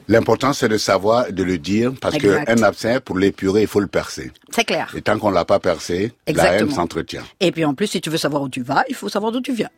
[0.08, 3.86] L'important, c'est de savoir, de le dire, parce qu'un abcès, pour l'épurer, il faut le
[3.86, 4.32] percer.
[4.50, 4.92] C'est clair.
[4.96, 6.74] Et tant qu'on l'a pas percé, la haine Exactement.
[6.74, 7.22] s'entretient.
[7.38, 9.40] Et puis en plus, si tu veux savoir où tu vas, il faut savoir d'où
[9.40, 9.70] tu viens.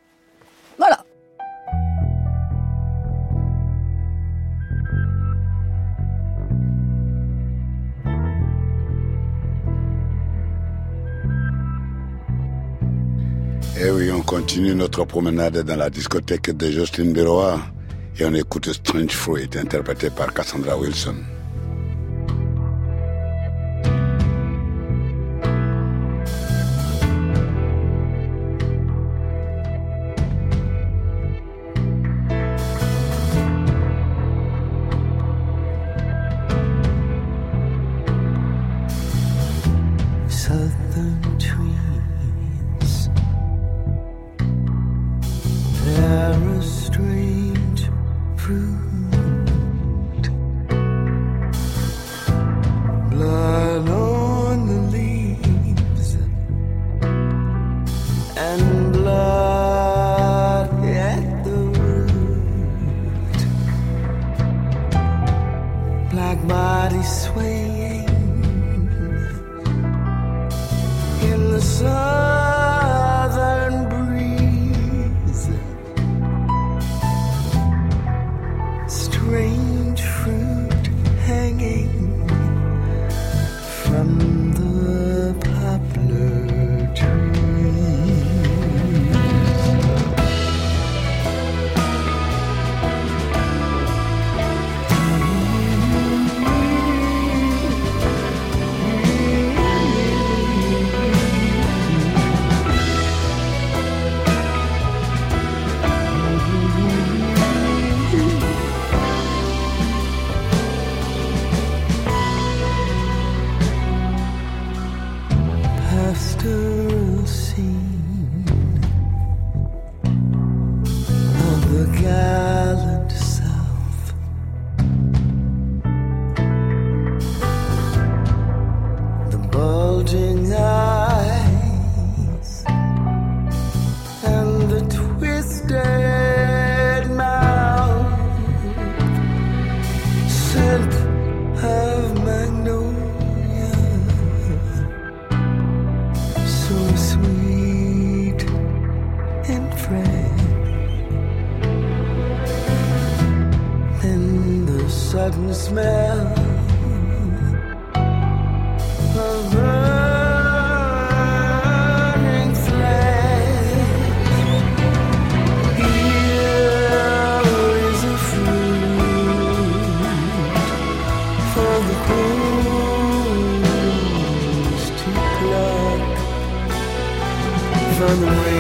[0.79, 1.05] Voilà.
[13.87, 17.61] Eh oui, on continue notre promenade dans la discothèque de Jocelyne Beroa
[18.19, 21.15] et on écoute Strange Fruit, interprété par Cassandra Wilson.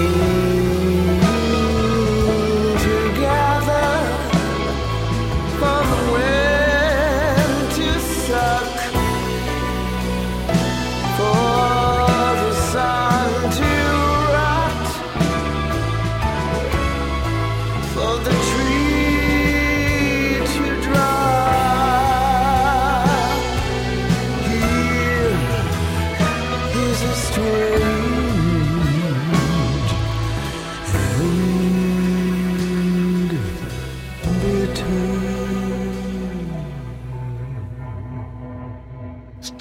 [0.06, 0.75] Música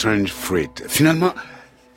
[0.06, 0.70] Strange Fruit.
[0.88, 1.34] Finalement,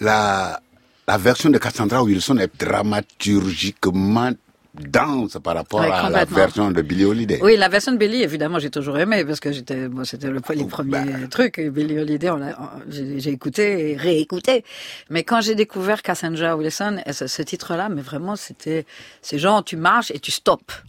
[0.00, 0.62] la,
[1.06, 4.30] la version de Cassandra Wilson est dramaturgiquement
[4.72, 7.38] dense par rapport à la version de Billie Holiday.
[7.42, 10.40] Oui, la version de Billy, évidemment, j'ai toujours aimé parce que j'étais, moi, c'était le,
[10.54, 11.26] les premiers bah.
[11.30, 11.60] trucs.
[11.60, 14.64] Billy Holiday, on l'a- on- j'ai j'ai écouté et réécouté.
[15.10, 18.86] Mais quand j'ai découvert Cassandra Wilson, et ce, ce titre-là, mais vraiment, c'était,
[19.20, 20.82] c'est genre, tu marches et tu stops.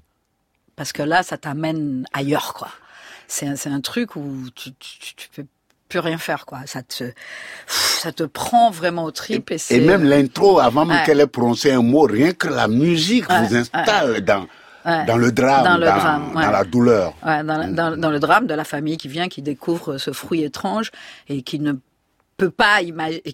[0.77, 2.69] Parce que là, ça t'amène ailleurs, quoi.
[3.27, 5.45] C'est un, c'est un truc où tu, tu, tu, tu peux
[5.89, 6.59] plus rien faire, quoi.
[6.65, 7.03] Ça te,
[7.67, 9.57] ça te prend vraiment au trip et.
[9.71, 11.03] Et même l'intro, avant même Ouais.
[11.05, 14.45] qu'elle ait prononcé un mot, rien que la musique Ouais, vous installe dans,
[14.85, 15.03] Ouais.
[15.05, 16.51] dans le drame, Dans ouais.
[16.51, 17.13] la douleur.
[17.25, 17.73] Ouais, dans, Mm.
[17.75, 20.91] dans, dans le drame de la famille qui vient, qui découvre ce fruit étrange
[21.27, 21.73] et qui ne
[22.37, 22.77] peut pas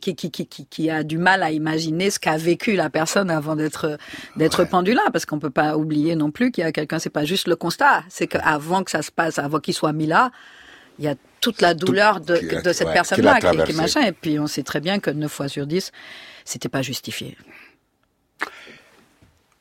[0.01, 3.55] qui, qui, qui, qui, a du mal à imaginer ce qu'a vécu la personne avant
[3.55, 3.99] d'être
[4.35, 7.11] d'être pendu là, parce qu'on peut pas oublier non plus qu'il y a quelqu'un, c'est
[7.11, 10.31] pas juste le constat, c'est qu'avant que ça se passe, avant qu'il soit mis là,
[10.99, 12.35] il y a toute la douleur de,
[12.73, 15.47] cette ouais, personne-là qui, qui machin, et puis on sait très bien que 9 fois
[15.47, 15.91] sur 10,
[16.43, 17.37] c'était pas justifié.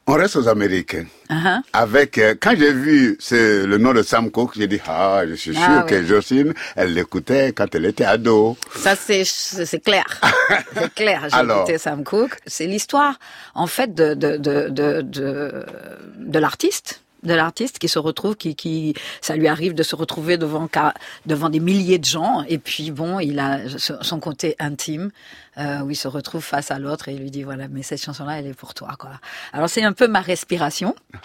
[0.06, 1.06] On reste aux Américains.
[1.30, 1.60] Uh-huh.
[1.72, 5.32] Avec, euh, quand j'ai vu ce- le nom de Sam Cooke, j'ai dit, ah, je
[5.32, 6.06] suis sûr Ah, que oui.
[6.06, 8.58] Jocelyne, elle l'écoutait quand elle était ado.
[8.76, 10.04] Ça, c'est c'est c'est clair.
[10.74, 11.22] c'est clair.
[11.30, 11.62] J'ai Alors.
[11.62, 12.36] écouté Sam Cooke.
[12.46, 13.18] C'est l'histoire,
[13.54, 15.64] en fait, de de de de de,
[16.18, 20.36] de l'artiste de l'artiste qui se retrouve, qui, qui, ça lui arrive de se retrouver
[20.36, 20.68] devant,
[21.26, 25.10] devant des milliers de gens, et puis bon, il a son côté intime,
[25.58, 28.02] euh, où il se retrouve face à l'autre et il lui dit voilà, mais cette
[28.02, 29.10] chanson-là, elle est pour toi, quoi.
[29.52, 30.94] Alors c'est un peu ma respiration.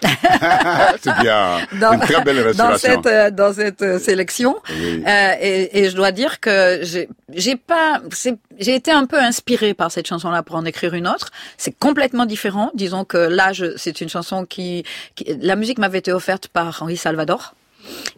[1.02, 1.58] C'est bien.
[1.80, 4.56] dans, Une très belle dans cette euh, dans cette euh, sélection.
[4.70, 5.02] Oui.
[5.06, 9.18] Euh, et, et je dois dire que j'ai j'ai pas c'est- j'ai été un peu
[9.18, 11.30] inspirée par cette chanson là pour en écrire une autre.
[11.56, 12.70] C'est complètement différent.
[12.74, 16.96] Disons que là c'est une chanson qui, qui la musique m'avait été offerte par Henri
[16.96, 17.54] Salvador.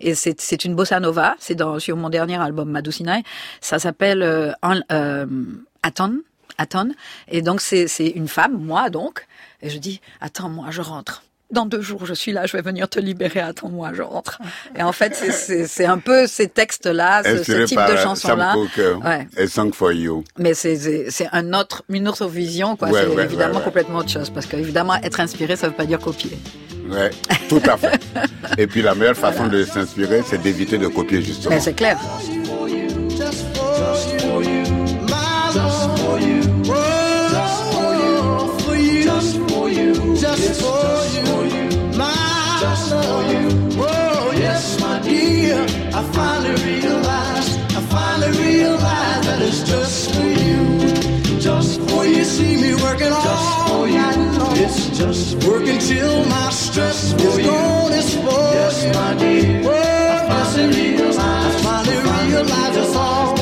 [0.01, 1.37] Et c'est c'est une bossa nova.
[1.39, 3.23] C'est dans sur mon dernier album Madusinai
[3.61, 4.51] ça s'appelle euh,
[4.91, 5.27] euh,
[5.83, 6.21] Aton
[6.59, 6.91] Aton
[7.29, 9.27] et donc c'est c'est une femme moi donc
[9.63, 11.23] et je dis attends moi je rentre
[11.53, 14.41] dans deux jours, je suis là, je vais venir te libérer, attends-moi, je rentre.
[14.75, 18.95] Et en fait, c'est- un peu ces textes-là, ce, type par de euh, Cooke euh,
[18.97, 19.29] Ouais.
[19.37, 20.25] et Song for You.
[20.39, 22.89] Mais c'est- un autre, une autre vision, quoi.
[22.89, 23.65] Ouais, c'est ouais, évidemment ouais, ouais.
[23.65, 24.31] complètement autre chose.
[24.31, 26.39] Parce qu'évidemment, être inspiré, ça veut pas dire copier.
[26.89, 27.11] Ouais,
[27.51, 28.01] tout à fait.
[28.57, 31.55] Et puis la meilleure façon de s'inspirer, c'est d'éviter de copier justement.
[31.55, 31.99] Mais c'est clair.
[32.21, 33.11] Just for you.
[33.11, 34.62] Just for you
[52.33, 57.93] see me working hard Oh yeah, it's just working till my stress is gone.
[57.93, 59.61] It's for you, my dear.
[59.61, 61.99] Oh, Work must realize, finally
[62.31, 63.33] realize that's all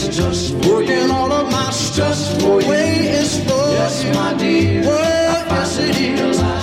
[0.00, 3.08] It's just working all of my stress away.
[3.08, 4.12] It's for yes, you.
[4.12, 4.82] my dear.
[4.84, 6.57] yes, it is.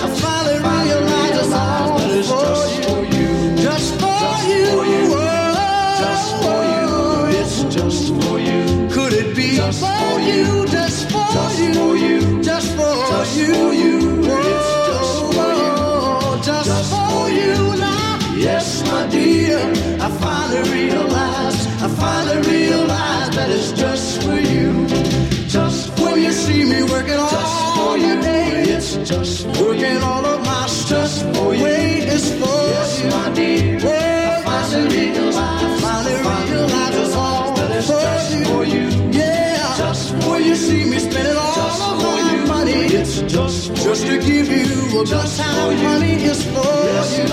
[45.06, 47.24] Just how money is for yes, you.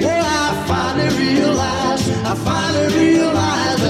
[0.00, 2.08] Well, oh, I finally realized.
[2.24, 3.81] I finally realized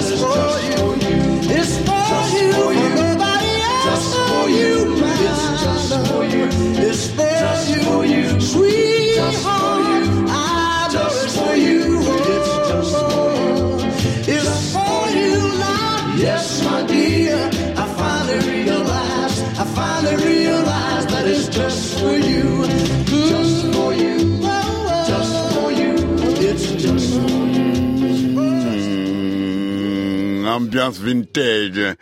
[30.57, 31.97] ambiance vintage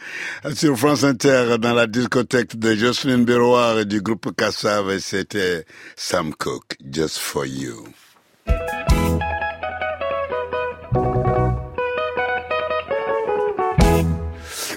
[0.55, 5.65] sur France Inter dans la discothèque de Jocelyne Béroir et du groupe Kassav et c'était
[5.97, 7.85] Sam Cooke, Just For You.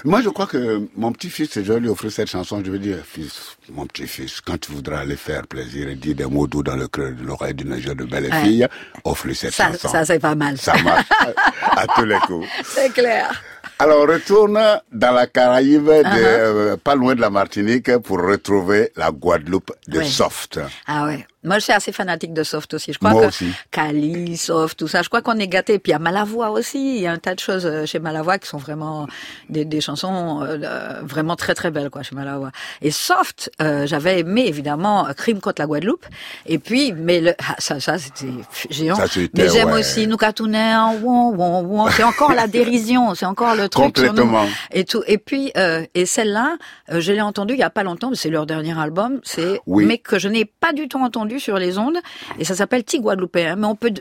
[0.06, 2.98] Moi, je crois que mon petit-fils, je vais lui offrir cette chanson, je vais dire,
[3.06, 6.76] fils, mon petit-fils, quand tu voudras aller faire plaisir et dire des mots doux dans
[6.76, 8.42] le creux de l'oreille d'une jeune belle Ouais.
[8.42, 8.66] fille,
[9.04, 9.88] offre-lui cette Ça, chanson.
[9.88, 10.58] ça c'est pas mal.
[10.58, 11.06] Ça marche
[11.62, 12.46] à tous les coups.
[12.64, 13.42] C'est clair.
[13.78, 14.58] Alors, retourne
[14.92, 16.16] dans la Caraïbe, de, Uh-huh.
[16.16, 20.08] euh, pas loin de la Martinique, pour retrouver la Guadeloupe de Oui.
[20.08, 20.60] Soft.
[20.86, 21.26] Ah ouais.
[21.44, 22.92] Moi, je suis assez fanatique de soft aussi.
[22.92, 23.52] Je crois Moi que aussi.
[23.70, 25.02] Cali, soft, tout ça.
[25.02, 25.78] Je crois qu'on est gâté.
[25.78, 26.96] Puis il y a Malavoie aussi.
[26.96, 29.06] Il y a un tas de choses euh, chez Malavoie qui sont vraiment
[29.50, 32.50] des, des chansons euh, euh, vraiment très très belles quoi chez Malavoie.
[32.82, 36.06] Et soft, euh, j'avais aimé évidemment Crime contre la Guadeloupe.
[36.46, 38.26] Et puis, mais le, ah, ça, ça c'était
[38.70, 38.96] géant.
[38.96, 39.80] Ça, mais j'aime ouais.
[39.80, 41.88] aussi Nous Catounet, won, won, won.
[41.90, 43.14] C'est encore la dérision.
[43.14, 44.46] C'est encore le truc sur nous Complètement.
[44.72, 45.02] et tout.
[45.06, 46.56] Et puis, euh, et celle-là,
[46.90, 48.10] je l'ai entendue il y a pas longtemps.
[48.14, 49.20] C'est leur dernier album.
[49.22, 49.84] C'est Oui.
[49.84, 51.98] mais que je n'ai pas du tout entendu sur les ondes.
[52.38, 53.56] Et ça s'appelle Ti Guadeloupéen.
[53.56, 53.92] Mais on peut,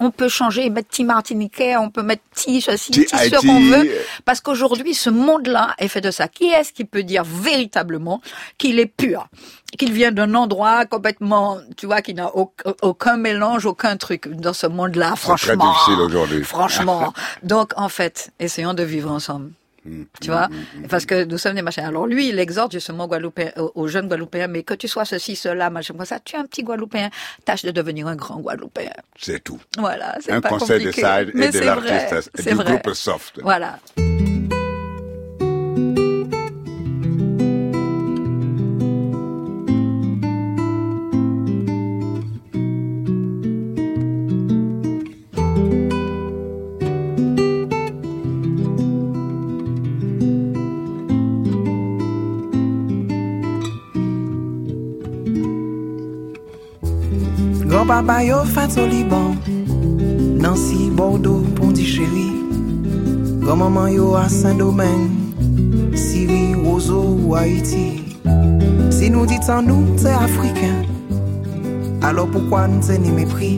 [0.00, 3.88] on peut changer, mettre Ti Martiniquais, on peut mettre Ti ceci, Ti ce qu'on veut.
[4.24, 6.28] Parce qu'aujourd'hui, ce monde-là est fait de ça.
[6.28, 8.20] Qui est-ce qui peut dire véritablement
[8.58, 9.28] qu'il est pur?
[9.78, 14.52] Qu'il vient d'un endroit complètement, tu vois, qui n'a aucun, aucun mélange, aucun truc dans
[14.52, 15.72] ce monde-là, C'est très franchement.
[15.72, 16.42] difficile aujourd'hui.
[16.44, 17.12] Franchement.
[17.42, 19.50] Donc, en fait, essayons de vivre ensemble.
[19.86, 20.04] Mm.
[20.20, 20.48] Tu vois?
[20.88, 21.84] Parce que nous sommes des machins.
[21.84, 25.36] Alors lui, il exhorte justement Guadeloupéen, aux, aux jeunes Guadeloupéens, mais que tu sois ceci,
[25.36, 27.10] cela, machin, comme ça, tu es un petit Guadeloupéen,
[27.44, 28.90] tâche de devenir un grand Guadeloupéen.
[29.18, 29.60] C'est tout.
[29.78, 30.90] Voilà, c'est Un pas conseil de.
[30.92, 32.64] Side et Mais de l'artiste du vrai.
[32.64, 33.40] groupe Soft.
[33.42, 33.78] Voilà.
[58.06, 59.34] Papa yo fat o liban
[60.38, 62.30] Nancy, Bordeaux, Pondichéry
[63.40, 65.10] Grandmaman yo a Saint-Domingue.
[65.96, 68.04] Syrie, Roseau ou Haïti.
[68.94, 70.86] Si nou dit an nou te Afriken
[72.06, 73.50] Alo poukwa nou te ni mepri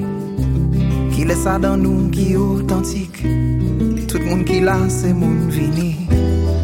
[1.13, 3.21] Ki lesa dan nou ki otantik
[4.09, 6.09] Tout moun ki la se moun vini.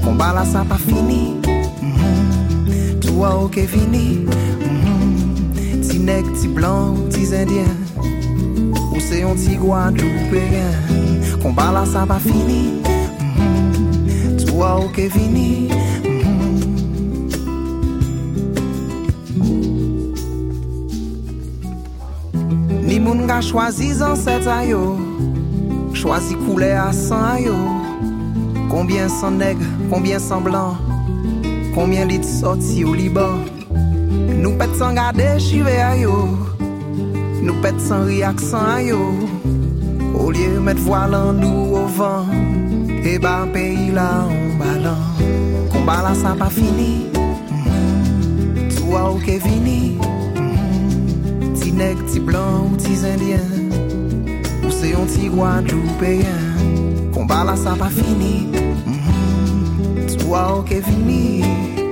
[0.01, 1.37] Komba la sa pa fini.
[1.83, 3.01] Mm -hmm.
[3.05, 4.25] Tua ou ke fini.
[5.95, 7.71] Ti nèg, ti blanc, ou ti indien.
[8.91, 10.73] Ou c'est un ti guadeloupéen
[11.41, 14.37] Combat là, ça pas fini Mhm.
[14.45, 15.69] Tout a ok fini.
[22.83, 24.99] Ni moun ka chwazi zanset a yo.
[25.93, 27.55] Chwazi koule a san yo.
[28.69, 30.75] Combien sans nègre, combien sans blanc
[31.73, 33.44] Combien lit sorti au Liban?
[34.55, 36.15] Nou pet san gade chive a yo.
[37.43, 39.01] Nou pet san riak san a yo.
[40.15, 42.31] O liye met vwa lan nou o van
[43.03, 45.03] E ba peyi la an balan.
[45.75, 47.11] Komba la sa pa fini.
[48.77, 49.99] Tua ou ke vini.
[51.59, 53.73] Ti neg, ti blan ou ti zendyen
[54.63, 58.47] Ou se yon ti gwadjou peyen Komba la sa pa fini.
[60.15, 61.84] Tua ou ke vini.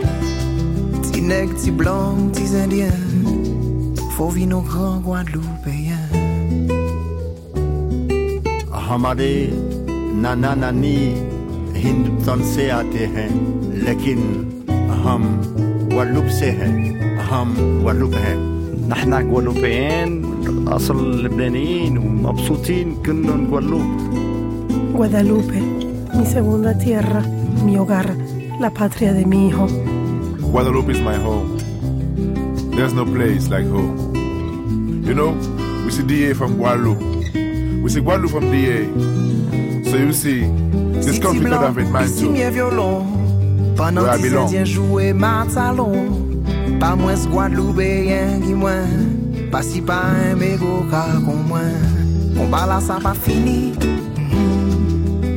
[1.29, 6.69] Petits blanc, petits indien petits indiens, Fauvino grand Guadeloupéen.
[8.71, 9.51] Hamade,
[10.23, 11.15] nananani,
[11.75, 13.35] Hindustan se ate hain,
[13.85, 14.23] lekin
[15.05, 15.23] ham
[15.91, 17.01] Guadeloup se hain,
[17.31, 18.53] ham Guadeloup hain.
[18.89, 20.25] نحن جوالوبيين
[20.69, 23.83] أصل لبنانيين ومبسوطين كنا جوالوب
[24.93, 25.61] Guadalupe,
[26.15, 27.23] mi segunda tierra,
[27.65, 28.15] mi hogar,
[28.61, 29.67] la patria de mi hijo.
[30.53, 31.57] Guadeloupe is my home.
[32.77, 35.03] There's no place like home.
[35.05, 35.31] You know,
[35.85, 37.01] we see DA from Guadeloupe.
[37.83, 38.85] We see Guadeloupe from DA.
[39.91, 40.41] So you see,
[41.01, 42.31] this country could have been mine too.
[42.31, 45.19] mien violon Pendant Where I belong.
[45.19, 46.45] ma talon
[46.81, 48.87] Pas moins guadeloupéen qui moins
[49.51, 51.73] Pas si pas un mégo car qu'on moins
[52.37, 53.73] Combat là ça pas fini.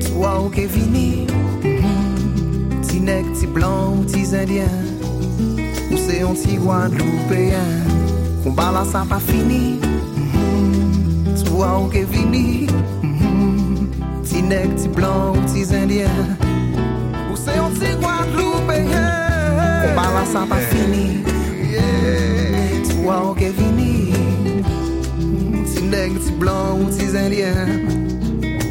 [0.07, 1.27] Toi ok fini
[1.63, 2.81] Mhm.
[2.87, 4.69] Ti nèg, ti blanc ou ti indien
[6.05, 7.81] se yon ti Guadloupeyen
[8.43, 9.79] Komba la sa pa fini.
[9.81, 11.37] Mm-hmm.
[11.37, 12.69] Sou a ou ke vini.
[13.01, 14.21] Mm-hmm.
[14.21, 16.37] Ti nek, ti blan, ti zendyen
[17.31, 19.09] Ou se yon ti Guadloupeyen
[19.81, 21.25] Komba la sa pa fini.
[22.85, 24.13] Sou a ou ke vini.
[24.13, 25.65] Mm-hmm.
[25.73, 27.89] Ti nek, ti blan, ti zendyen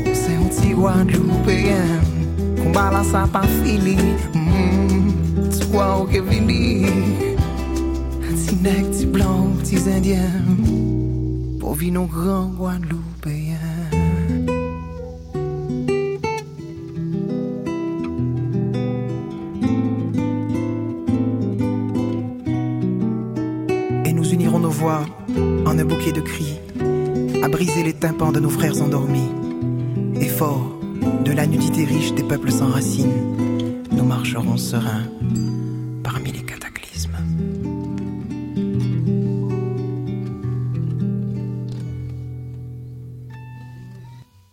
[0.07, 1.99] Ou se yon ti Guadloupeyen
[2.63, 3.99] Komba la sa pa fini.
[24.05, 25.05] Et nous unirons nos voix
[25.67, 26.61] en un bouquet de cris
[27.43, 29.29] À briser les tympans de nos frères endormis
[30.21, 30.71] Et fort
[31.25, 33.11] de la nudité riche des peuples sans racines.
[33.91, 35.09] Nous marcherons sereins
[36.05, 37.17] parmi les cataclysmes.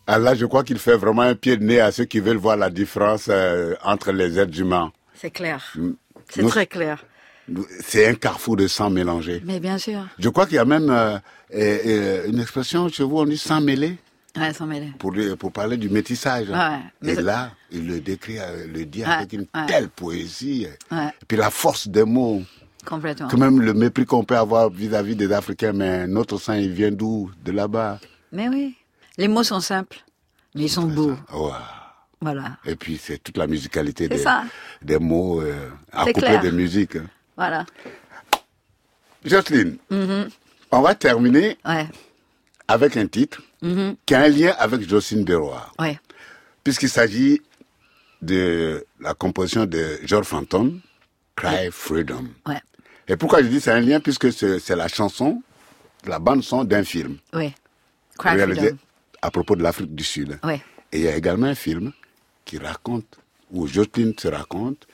[0.07, 2.37] Ah, là, je crois qu'il fait vraiment un pied de nez à ceux qui veulent
[2.37, 4.91] voir la différence euh, entre les êtres humains.
[5.13, 5.73] C'est clair.
[6.29, 7.05] C'est très clair.
[7.81, 9.41] C'est un carrefour de sang mélangé.
[9.45, 10.07] Mais bien sûr.
[10.17, 13.97] Je crois qu'il y a même euh, une expression chez vous, on dit sang mêlé,
[14.38, 14.51] Ouais,
[14.97, 16.49] pour, le- pour parler du métissage.
[16.49, 19.65] Ouais, mais Et là, il le décrit, euh, le dit Ouais, avec une ouais.
[19.67, 20.67] telle poésie.
[20.89, 22.41] Ouais, Et puis la force des mots.
[22.86, 23.27] complètement.
[23.27, 26.91] Que même le mépris qu'on peut avoir vis-à-vis des Africains, mais notre sang, il vient
[26.91, 27.29] d'où?
[27.43, 27.99] De là-bas.
[28.32, 28.75] Mais oui.
[29.17, 29.97] Les mots sont simples,
[30.55, 31.17] mais ils sont beaux.
[31.34, 31.51] Ouais.
[32.21, 32.57] Voilà.
[32.65, 34.23] Et puis c'est toute la musicalité des,
[34.82, 36.41] des mots euh, accouplés clair.
[36.41, 36.95] de musique.
[36.95, 37.05] hein.
[37.36, 37.65] Voilà.
[39.25, 40.29] Jocelyne, Mhm.
[40.71, 41.88] on va terminer Ouais.
[42.67, 43.95] avec un titre Mhm.
[44.05, 45.74] qui a un lien avec Jocelyne Berroir.
[45.80, 45.99] Ouais.
[46.64, 47.41] Puisqu'il s'agit
[48.22, 50.80] de la composition de George Fenton,
[51.36, 52.28] Cry Freedom.
[52.47, 52.59] Ouais.
[53.07, 53.99] Et pourquoi je dis c'est un lien?
[53.99, 55.41] Puisque c'est la chanson,
[56.05, 57.53] la bande son d'un film Ouais.
[58.18, 58.78] Cry réalisé Freedom.
[59.22, 60.39] à propos de l'Afrique du Sud.
[60.43, 60.62] Ouais.
[60.91, 61.91] Et il y a également un film
[62.45, 63.18] qui raconte,
[63.51, 64.88] où Jocelyne se raconte,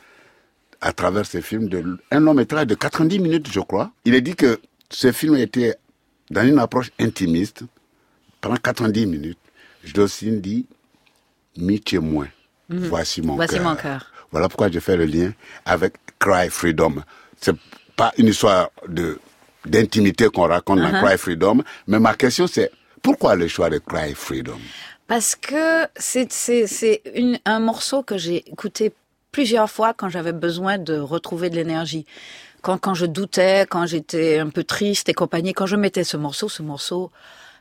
[0.80, 3.91] à travers ce film, de, un long métrage de 90 minutes, je crois.
[4.05, 4.59] Il est dit que
[4.89, 5.76] ce film était
[6.30, 7.63] dans une approche intimiste.
[8.41, 9.38] Pendant 90 minutes,
[9.83, 10.65] Jocelyne dit,
[11.57, 12.27] mi moins.
[12.69, 12.88] Mhm.
[12.89, 13.63] Voici mon Voici cœur.
[13.63, 14.11] mon cœur.
[14.31, 15.31] Voilà pourquoi je fais le lien
[15.65, 16.95] avec Cry Freedom.
[17.39, 17.55] C'est
[17.95, 19.19] pas une histoire de
[19.65, 21.03] d'intimité qu'on raconte dans Uh-huh.
[21.05, 22.71] Cry Freedom, mais ma question c'est
[23.01, 24.59] pourquoi le choix de Cry Freedom?
[25.07, 27.01] Parce que c'est c'est
[27.45, 28.93] un morceau que j'ai écouté
[29.31, 32.05] plusieurs fois quand j'avais besoin de retrouver de l'énergie.
[32.61, 36.17] Quand quand je doutais, quand j'étais un peu triste et compagnie, quand je mettais ce
[36.17, 37.11] morceau, ce morceau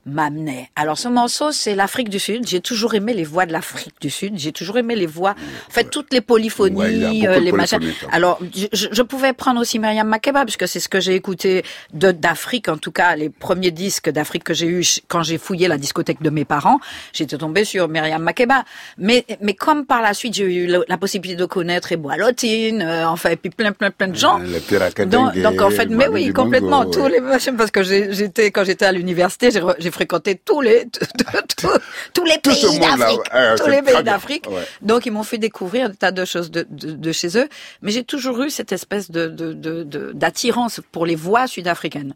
[0.07, 0.71] m'amenait.
[0.77, 2.47] Alors ce morceau, c'est l'Afrique du Sud.
[2.47, 4.35] J'ai toujours aimé les voix de l'Afrique du Sud.
[4.39, 5.35] J'ai toujours aimé les voix,
[5.69, 6.77] en fait, toutes les polyphonies,
[7.23, 7.81] Ouais, euh, les machins.
[8.13, 12.11] Alors, je, je- pouvais prendre aussi Myriam Makeba, puisque c'est ce que j'ai écouté de
[12.13, 15.77] d'Afrique, en tout cas, les premiers disques d'Afrique que j'ai eu quand j'ai fouillé la
[15.79, 16.79] discothèque de mes parents.
[17.13, 18.65] J'étais tombée sur Myriam Makeba.
[18.99, 23.09] Mais, mais comme par la suite, j'ai eu la possibilité de connaître Eboa Lotine, euh,
[23.09, 24.41] enfin, et puis plein, plein, plein de gens.
[24.69, 27.11] Piraka Donc, donc en fait, mais oui, complètement tous ouais.
[27.11, 30.79] les machins parce que j'étais quand j'étais à l'université, j'ai fréquenté tous les
[31.57, 32.39] tous, les
[32.71, 33.21] pays d'Afrique,
[33.57, 34.45] tous les pays d'Afrique.
[34.83, 37.49] Donc ils m'ont fait découvrir des tas de choses de, de, de chez eux,
[37.83, 39.53] mais j'ai toujours eu cette espèce de de-
[39.85, 42.15] de- d'attirance pour les voix sud-africaines.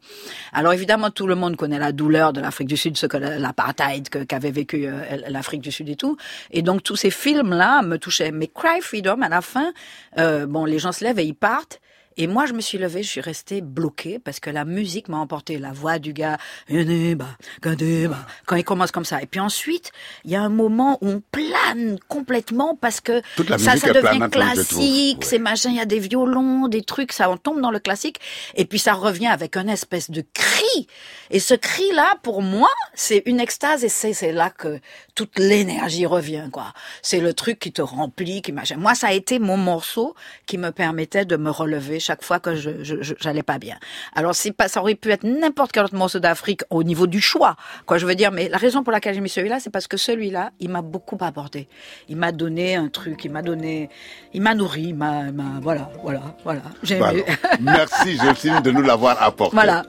[0.53, 3.39] Alors évidemment, tout le monde connaît la douleur de l'Afrique du Sud, ce que la-
[3.39, 4.93] l'apartheid qu'avait vécu euh,
[5.29, 6.17] l'Afrique du Sud et tout.
[6.51, 8.31] Et donc tous ces films-là me touchaient.
[8.33, 9.73] Mais Cry Freedom, à la fin,
[10.19, 11.81] euh, bon, les gens se lèvent et ils partent.
[12.21, 15.17] Et moi, je me suis levée, je suis restée bloquée parce que la musique m'a
[15.17, 15.57] emporté.
[15.57, 16.37] La voix du gars,
[16.69, 19.23] quand il commence comme ça.
[19.23, 19.91] Et puis ensuite,
[20.27, 23.23] il y a un moment où on plane complètement parce que
[23.57, 27.39] ça, ça devient classique, c'est machin, il y a des violons, des trucs, ça, on
[27.39, 28.21] tombe dans le classique.
[28.55, 30.89] Et puis ça revient avec un espèce de cri.
[31.31, 34.79] Et ce cri-là, pour moi, c'est une extase et c'est, c'est là que
[35.15, 36.75] toute l'énergie revient, quoi.
[37.01, 38.77] C'est le truc qui te remplit, qui machin.
[38.77, 40.15] Moi, ça a été mon morceau
[40.45, 43.77] qui me permettait de me relever chaque fois que je, je, je- j'allais pas bien.
[44.17, 47.21] Alors, c'est pas, ça aurait pu être n'importe quel autre morceau d'Afrique au niveau du
[47.21, 47.55] choix,
[47.87, 48.33] quoi, je veux dire.
[48.33, 51.17] Mais la raison pour laquelle j'ai mis celui-là, c'est parce que celui-là, il m'a beaucoup
[51.21, 51.69] apporté.
[52.09, 53.89] Il m'a donné un truc, il m'a donné,
[54.35, 56.63] il m'a nourri, il m'a, il m'a- voilà, voilà, voilà.
[56.83, 57.13] J'ai Voilà.
[57.21, 57.25] aimé.
[57.61, 59.55] Merci Jocelyne de nous l'avoir apporté.
[59.55, 59.85] voilà.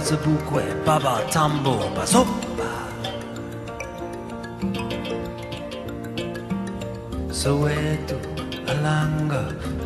[0.00, 2.85] Zabukwe, Baba Tambo, Basopa.
[7.30, 8.16] Soweto,
[8.66, 9.42] Alanga,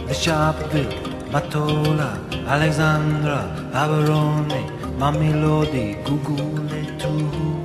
[0.09, 0.95] Sharpeville,
[1.33, 2.11] Matola,
[2.47, 3.39] Alexandra,
[3.73, 4.63] Aberoni,
[4.99, 7.60] Mamilodi, Gugule, Tuhu.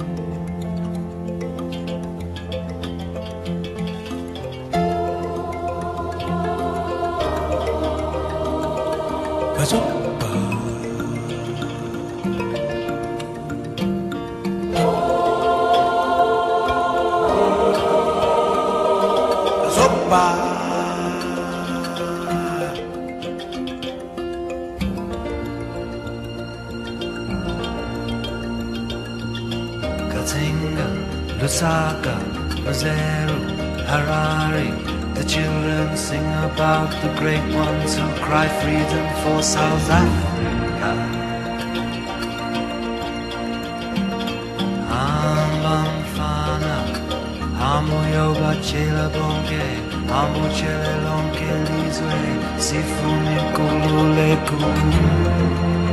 [20.06, 20.26] Basopa.
[30.12, 30.88] Katinga,
[31.40, 32.16] Lusaka,
[32.64, 33.40] Maseru,
[33.90, 35.16] Harare.
[35.16, 40.35] The children sing about the great ones who cry freedom for South Africa.
[48.16, 49.66] le oblace la blonche
[50.20, 52.24] Amucele lonche lizue
[52.58, 55.85] Si fune culule cu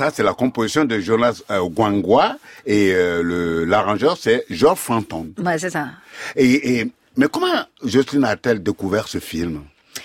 [0.00, 5.28] ça, c'est la composition de Jonas euh, Gwangwa et euh, le l'arrangeur, c'est Georges Franton.
[5.44, 5.88] Ouais, c'est ça.
[6.36, 7.48] Et, et mais comment
[7.84, 9.60] Jocelyne a-t-elle découvert ce film?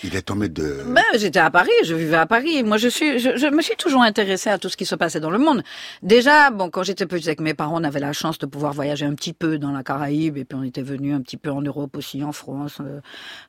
[0.06, 0.84] Il est tombé de...
[0.86, 2.64] Ben, j'étais à Paris, je vivais à Paris.
[2.64, 5.20] Moi, je suis, je, je me suis toujours intéressée à tout ce qui se passait
[5.20, 5.64] dans le monde.
[6.04, 9.06] Déjà, bon, quand j'étais petite avec mes parents, on avait la chance de pouvoir voyager
[9.06, 11.62] un petit peu dans la Caraïbe, et puis on était venu un petit peu en
[11.62, 13.00] Europe aussi, en France, euh,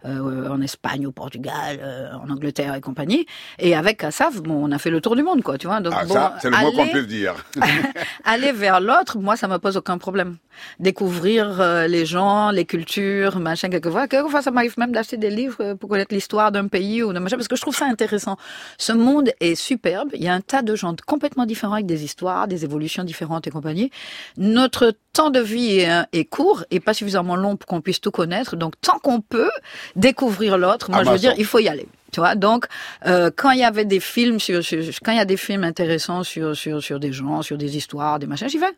[0.07, 3.27] euh, en Espagne, au Portugal, euh, en Angleterre et compagnie.
[3.59, 5.81] Et avec Kassav, bon, on a fait le tour du monde, quoi, tu vois.
[5.81, 7.35] Donc, Ah, bon, ça, c'est le mot qu'on peut dire.
[8.25, 10.37] aller vers l'autre, moi, ça me pose aucun problème.
[10.81, 14.09] Découvrir les gens, les cultures, machin, quelquefois.
[14.09, 17.37] Quelquefois, ça m'arrive même d'acheter des livres pour connaître l'histoire d'un pays ou d'un machin,
[17.37, 18.37] parce que je trouve ça intéressant.
[18.79, 20.11] Ce monde est superbe.
[20.15, 23.47] Il y a un tas de gens complètement différents avec des histoires, des évolutions différentes
[23.47, 23.91] et compagnie.
[24.37, 28.11] Notre temps de vie est, est court et pas suffisamment long pour qu'on puisse tout
[28.11, 28.57] connaître.
[28.57, 29.51] Donc, tant qu'on peut
[29.95, 31.29] découvrir l'autre, moi, je veux Amazon.
[31.29, 31.87] dire, il faut y aller.
[32.13, 32.67] Tu vois, donc
[33.07, 36.57] euh, quand il y avait des films quand il y a des films intéressants sur
[36.57, 38.73] sur sur des gens, sur des histoires, des machins, j'y vais,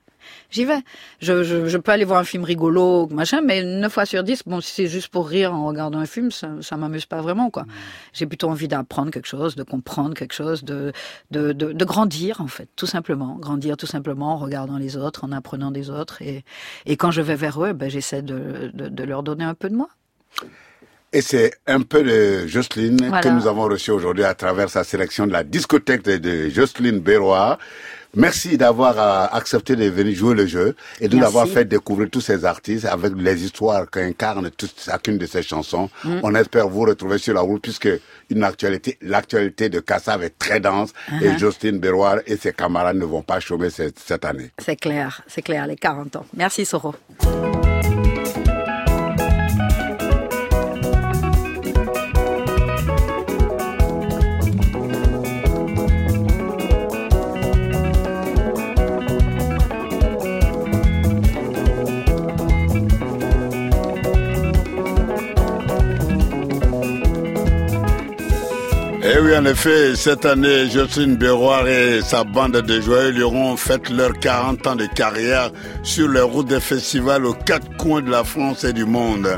[0.51, 0.81] j'y vais.
[1.21, 4.73] Je, peux aller voir un film rigolo, machin, mais neuf fois sur dix, bon, si
[4.73, 7.65] c'est juste pour rire en regardant un film, ça ça m'amuse pas vraiment quoi.
[8.15, 10.93] J'ai plutôt envie d'apprendre quelque chose, de comprendre quelque chose, de,
[11.31, 15.71] de grandir en fait, tout simplement, grandir tout simplement en regardant les autres, en apprenant
[15.71, 16.45] des autres et
[16.87, 19.77] et quand je vais vers eux, ben j'essaie de de leur donner un peu de
[19.77, 19.89] moi.
[21.13, 23.23] Et c'est un peu de Jocelyne Voilà.
[23.23, 27.59] que nous avons reçu aujourd'hui à travers sa sélection de la discothèque de, Jocelyne Bérois.
[28.15, 32.09] Merci d'avoir euh, accepté de venir jouer le jeu et de nous avoir fait découvrir
[32.11, 35.89] tous ces artistes avec les histoires qu'incarnent toutes chacune de ces chansons.
[36.05, 36.21] Mm.
[36.23, 37.89] On espère vous retrouver sur la route puisque
[38.31, 40.91] une actualité, l'actualité de Kassav est très dense
[41.23, 41.39] et Uh-huh.
[41.39, 44.51] Justine Beroir et ses camarades ne vont pas chômer cette, cette année.
[44.59, 46.27] C'est clair, c'est clair, les 40 ans.
[46.35, 46.95] Merci Soro.
[69.39, 74.67] En effet, cette année, Jocelyne Beroir et sa bande de joyeux lurons fêtent leurs 40
[74.67, 75.53] ans de carrière
[75.85, 79.29] sur les routes des festivals aux quatre coins de la France et du monde.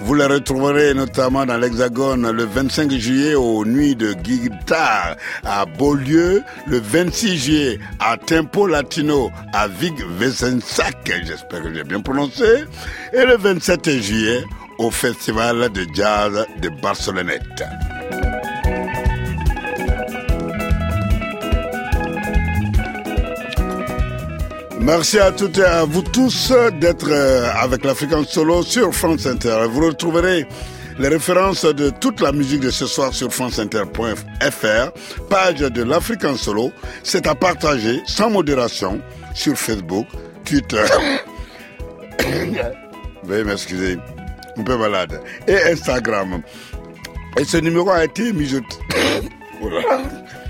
[0.00, 6.42] Vous les retrouverez notamment dans l'Hexagone le 25 juillet aux Nuits de Guitare à Beaulieu,
[6.66, 12.64] le 26 juillet à Tempo Latino à Vig Vesensac, j'espère que j'ai bien prononcé,
[13.12, 14.42] et le 27 juillet
[14.78, 17.62] au Festival de Jazz de Barcelonnette.
[24.84, 29.64] Merci à toutes et à vous tous d'être euh, avec l'African Solo sur France Inter.
[29.70, 30.46] Vous retrouverez
[30.98, 36.70] les références de toute la musique de ce soir sur franceinter.fr, page de l'African Solo.
[37.02, 39.00] C'est à partager sans modération
[39.34, 40.06] sur Facebook,
[40.44, 40.84] Twitter.
[43.24, 43.96] Veuillez m'excuser,
[44.58, 45.18] un peu malade.
[45.48, 46.42] Et Instagram.
[47.38, 48.76] Et ce numéro a été mijoté.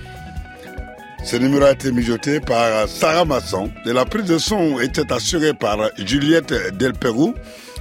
[1.25, 5.55] Ce numéro a été mijoté par Sarah Masson et la prise de son était assurée
[5.55, 7.35] par Juliette Delperou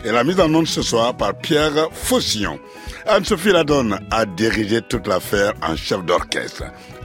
[0.05, 2.57] et la mise en onde ce soir par Pierre Faucillon.
[3.05, 6.63] Anne-Sophie Ladonne a dirigé toute l'affaire en chef d'orchestre.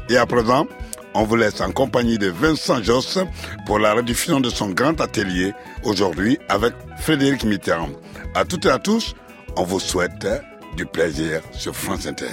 [0.09, 0.69] Et à présent,
[1.13, 3.19] on vous laisse en compagnie de Vincent Josse
[3.67, 7.91] pour la rediffusion de son grand atelier aujourd'hui avec Frédéric Mitterrand.
[8.37, 9.17] À toutes et à tous,
[9.57, 10.27] on vous souhaite
[10.77, 12.27] du plaisir sur France Inter.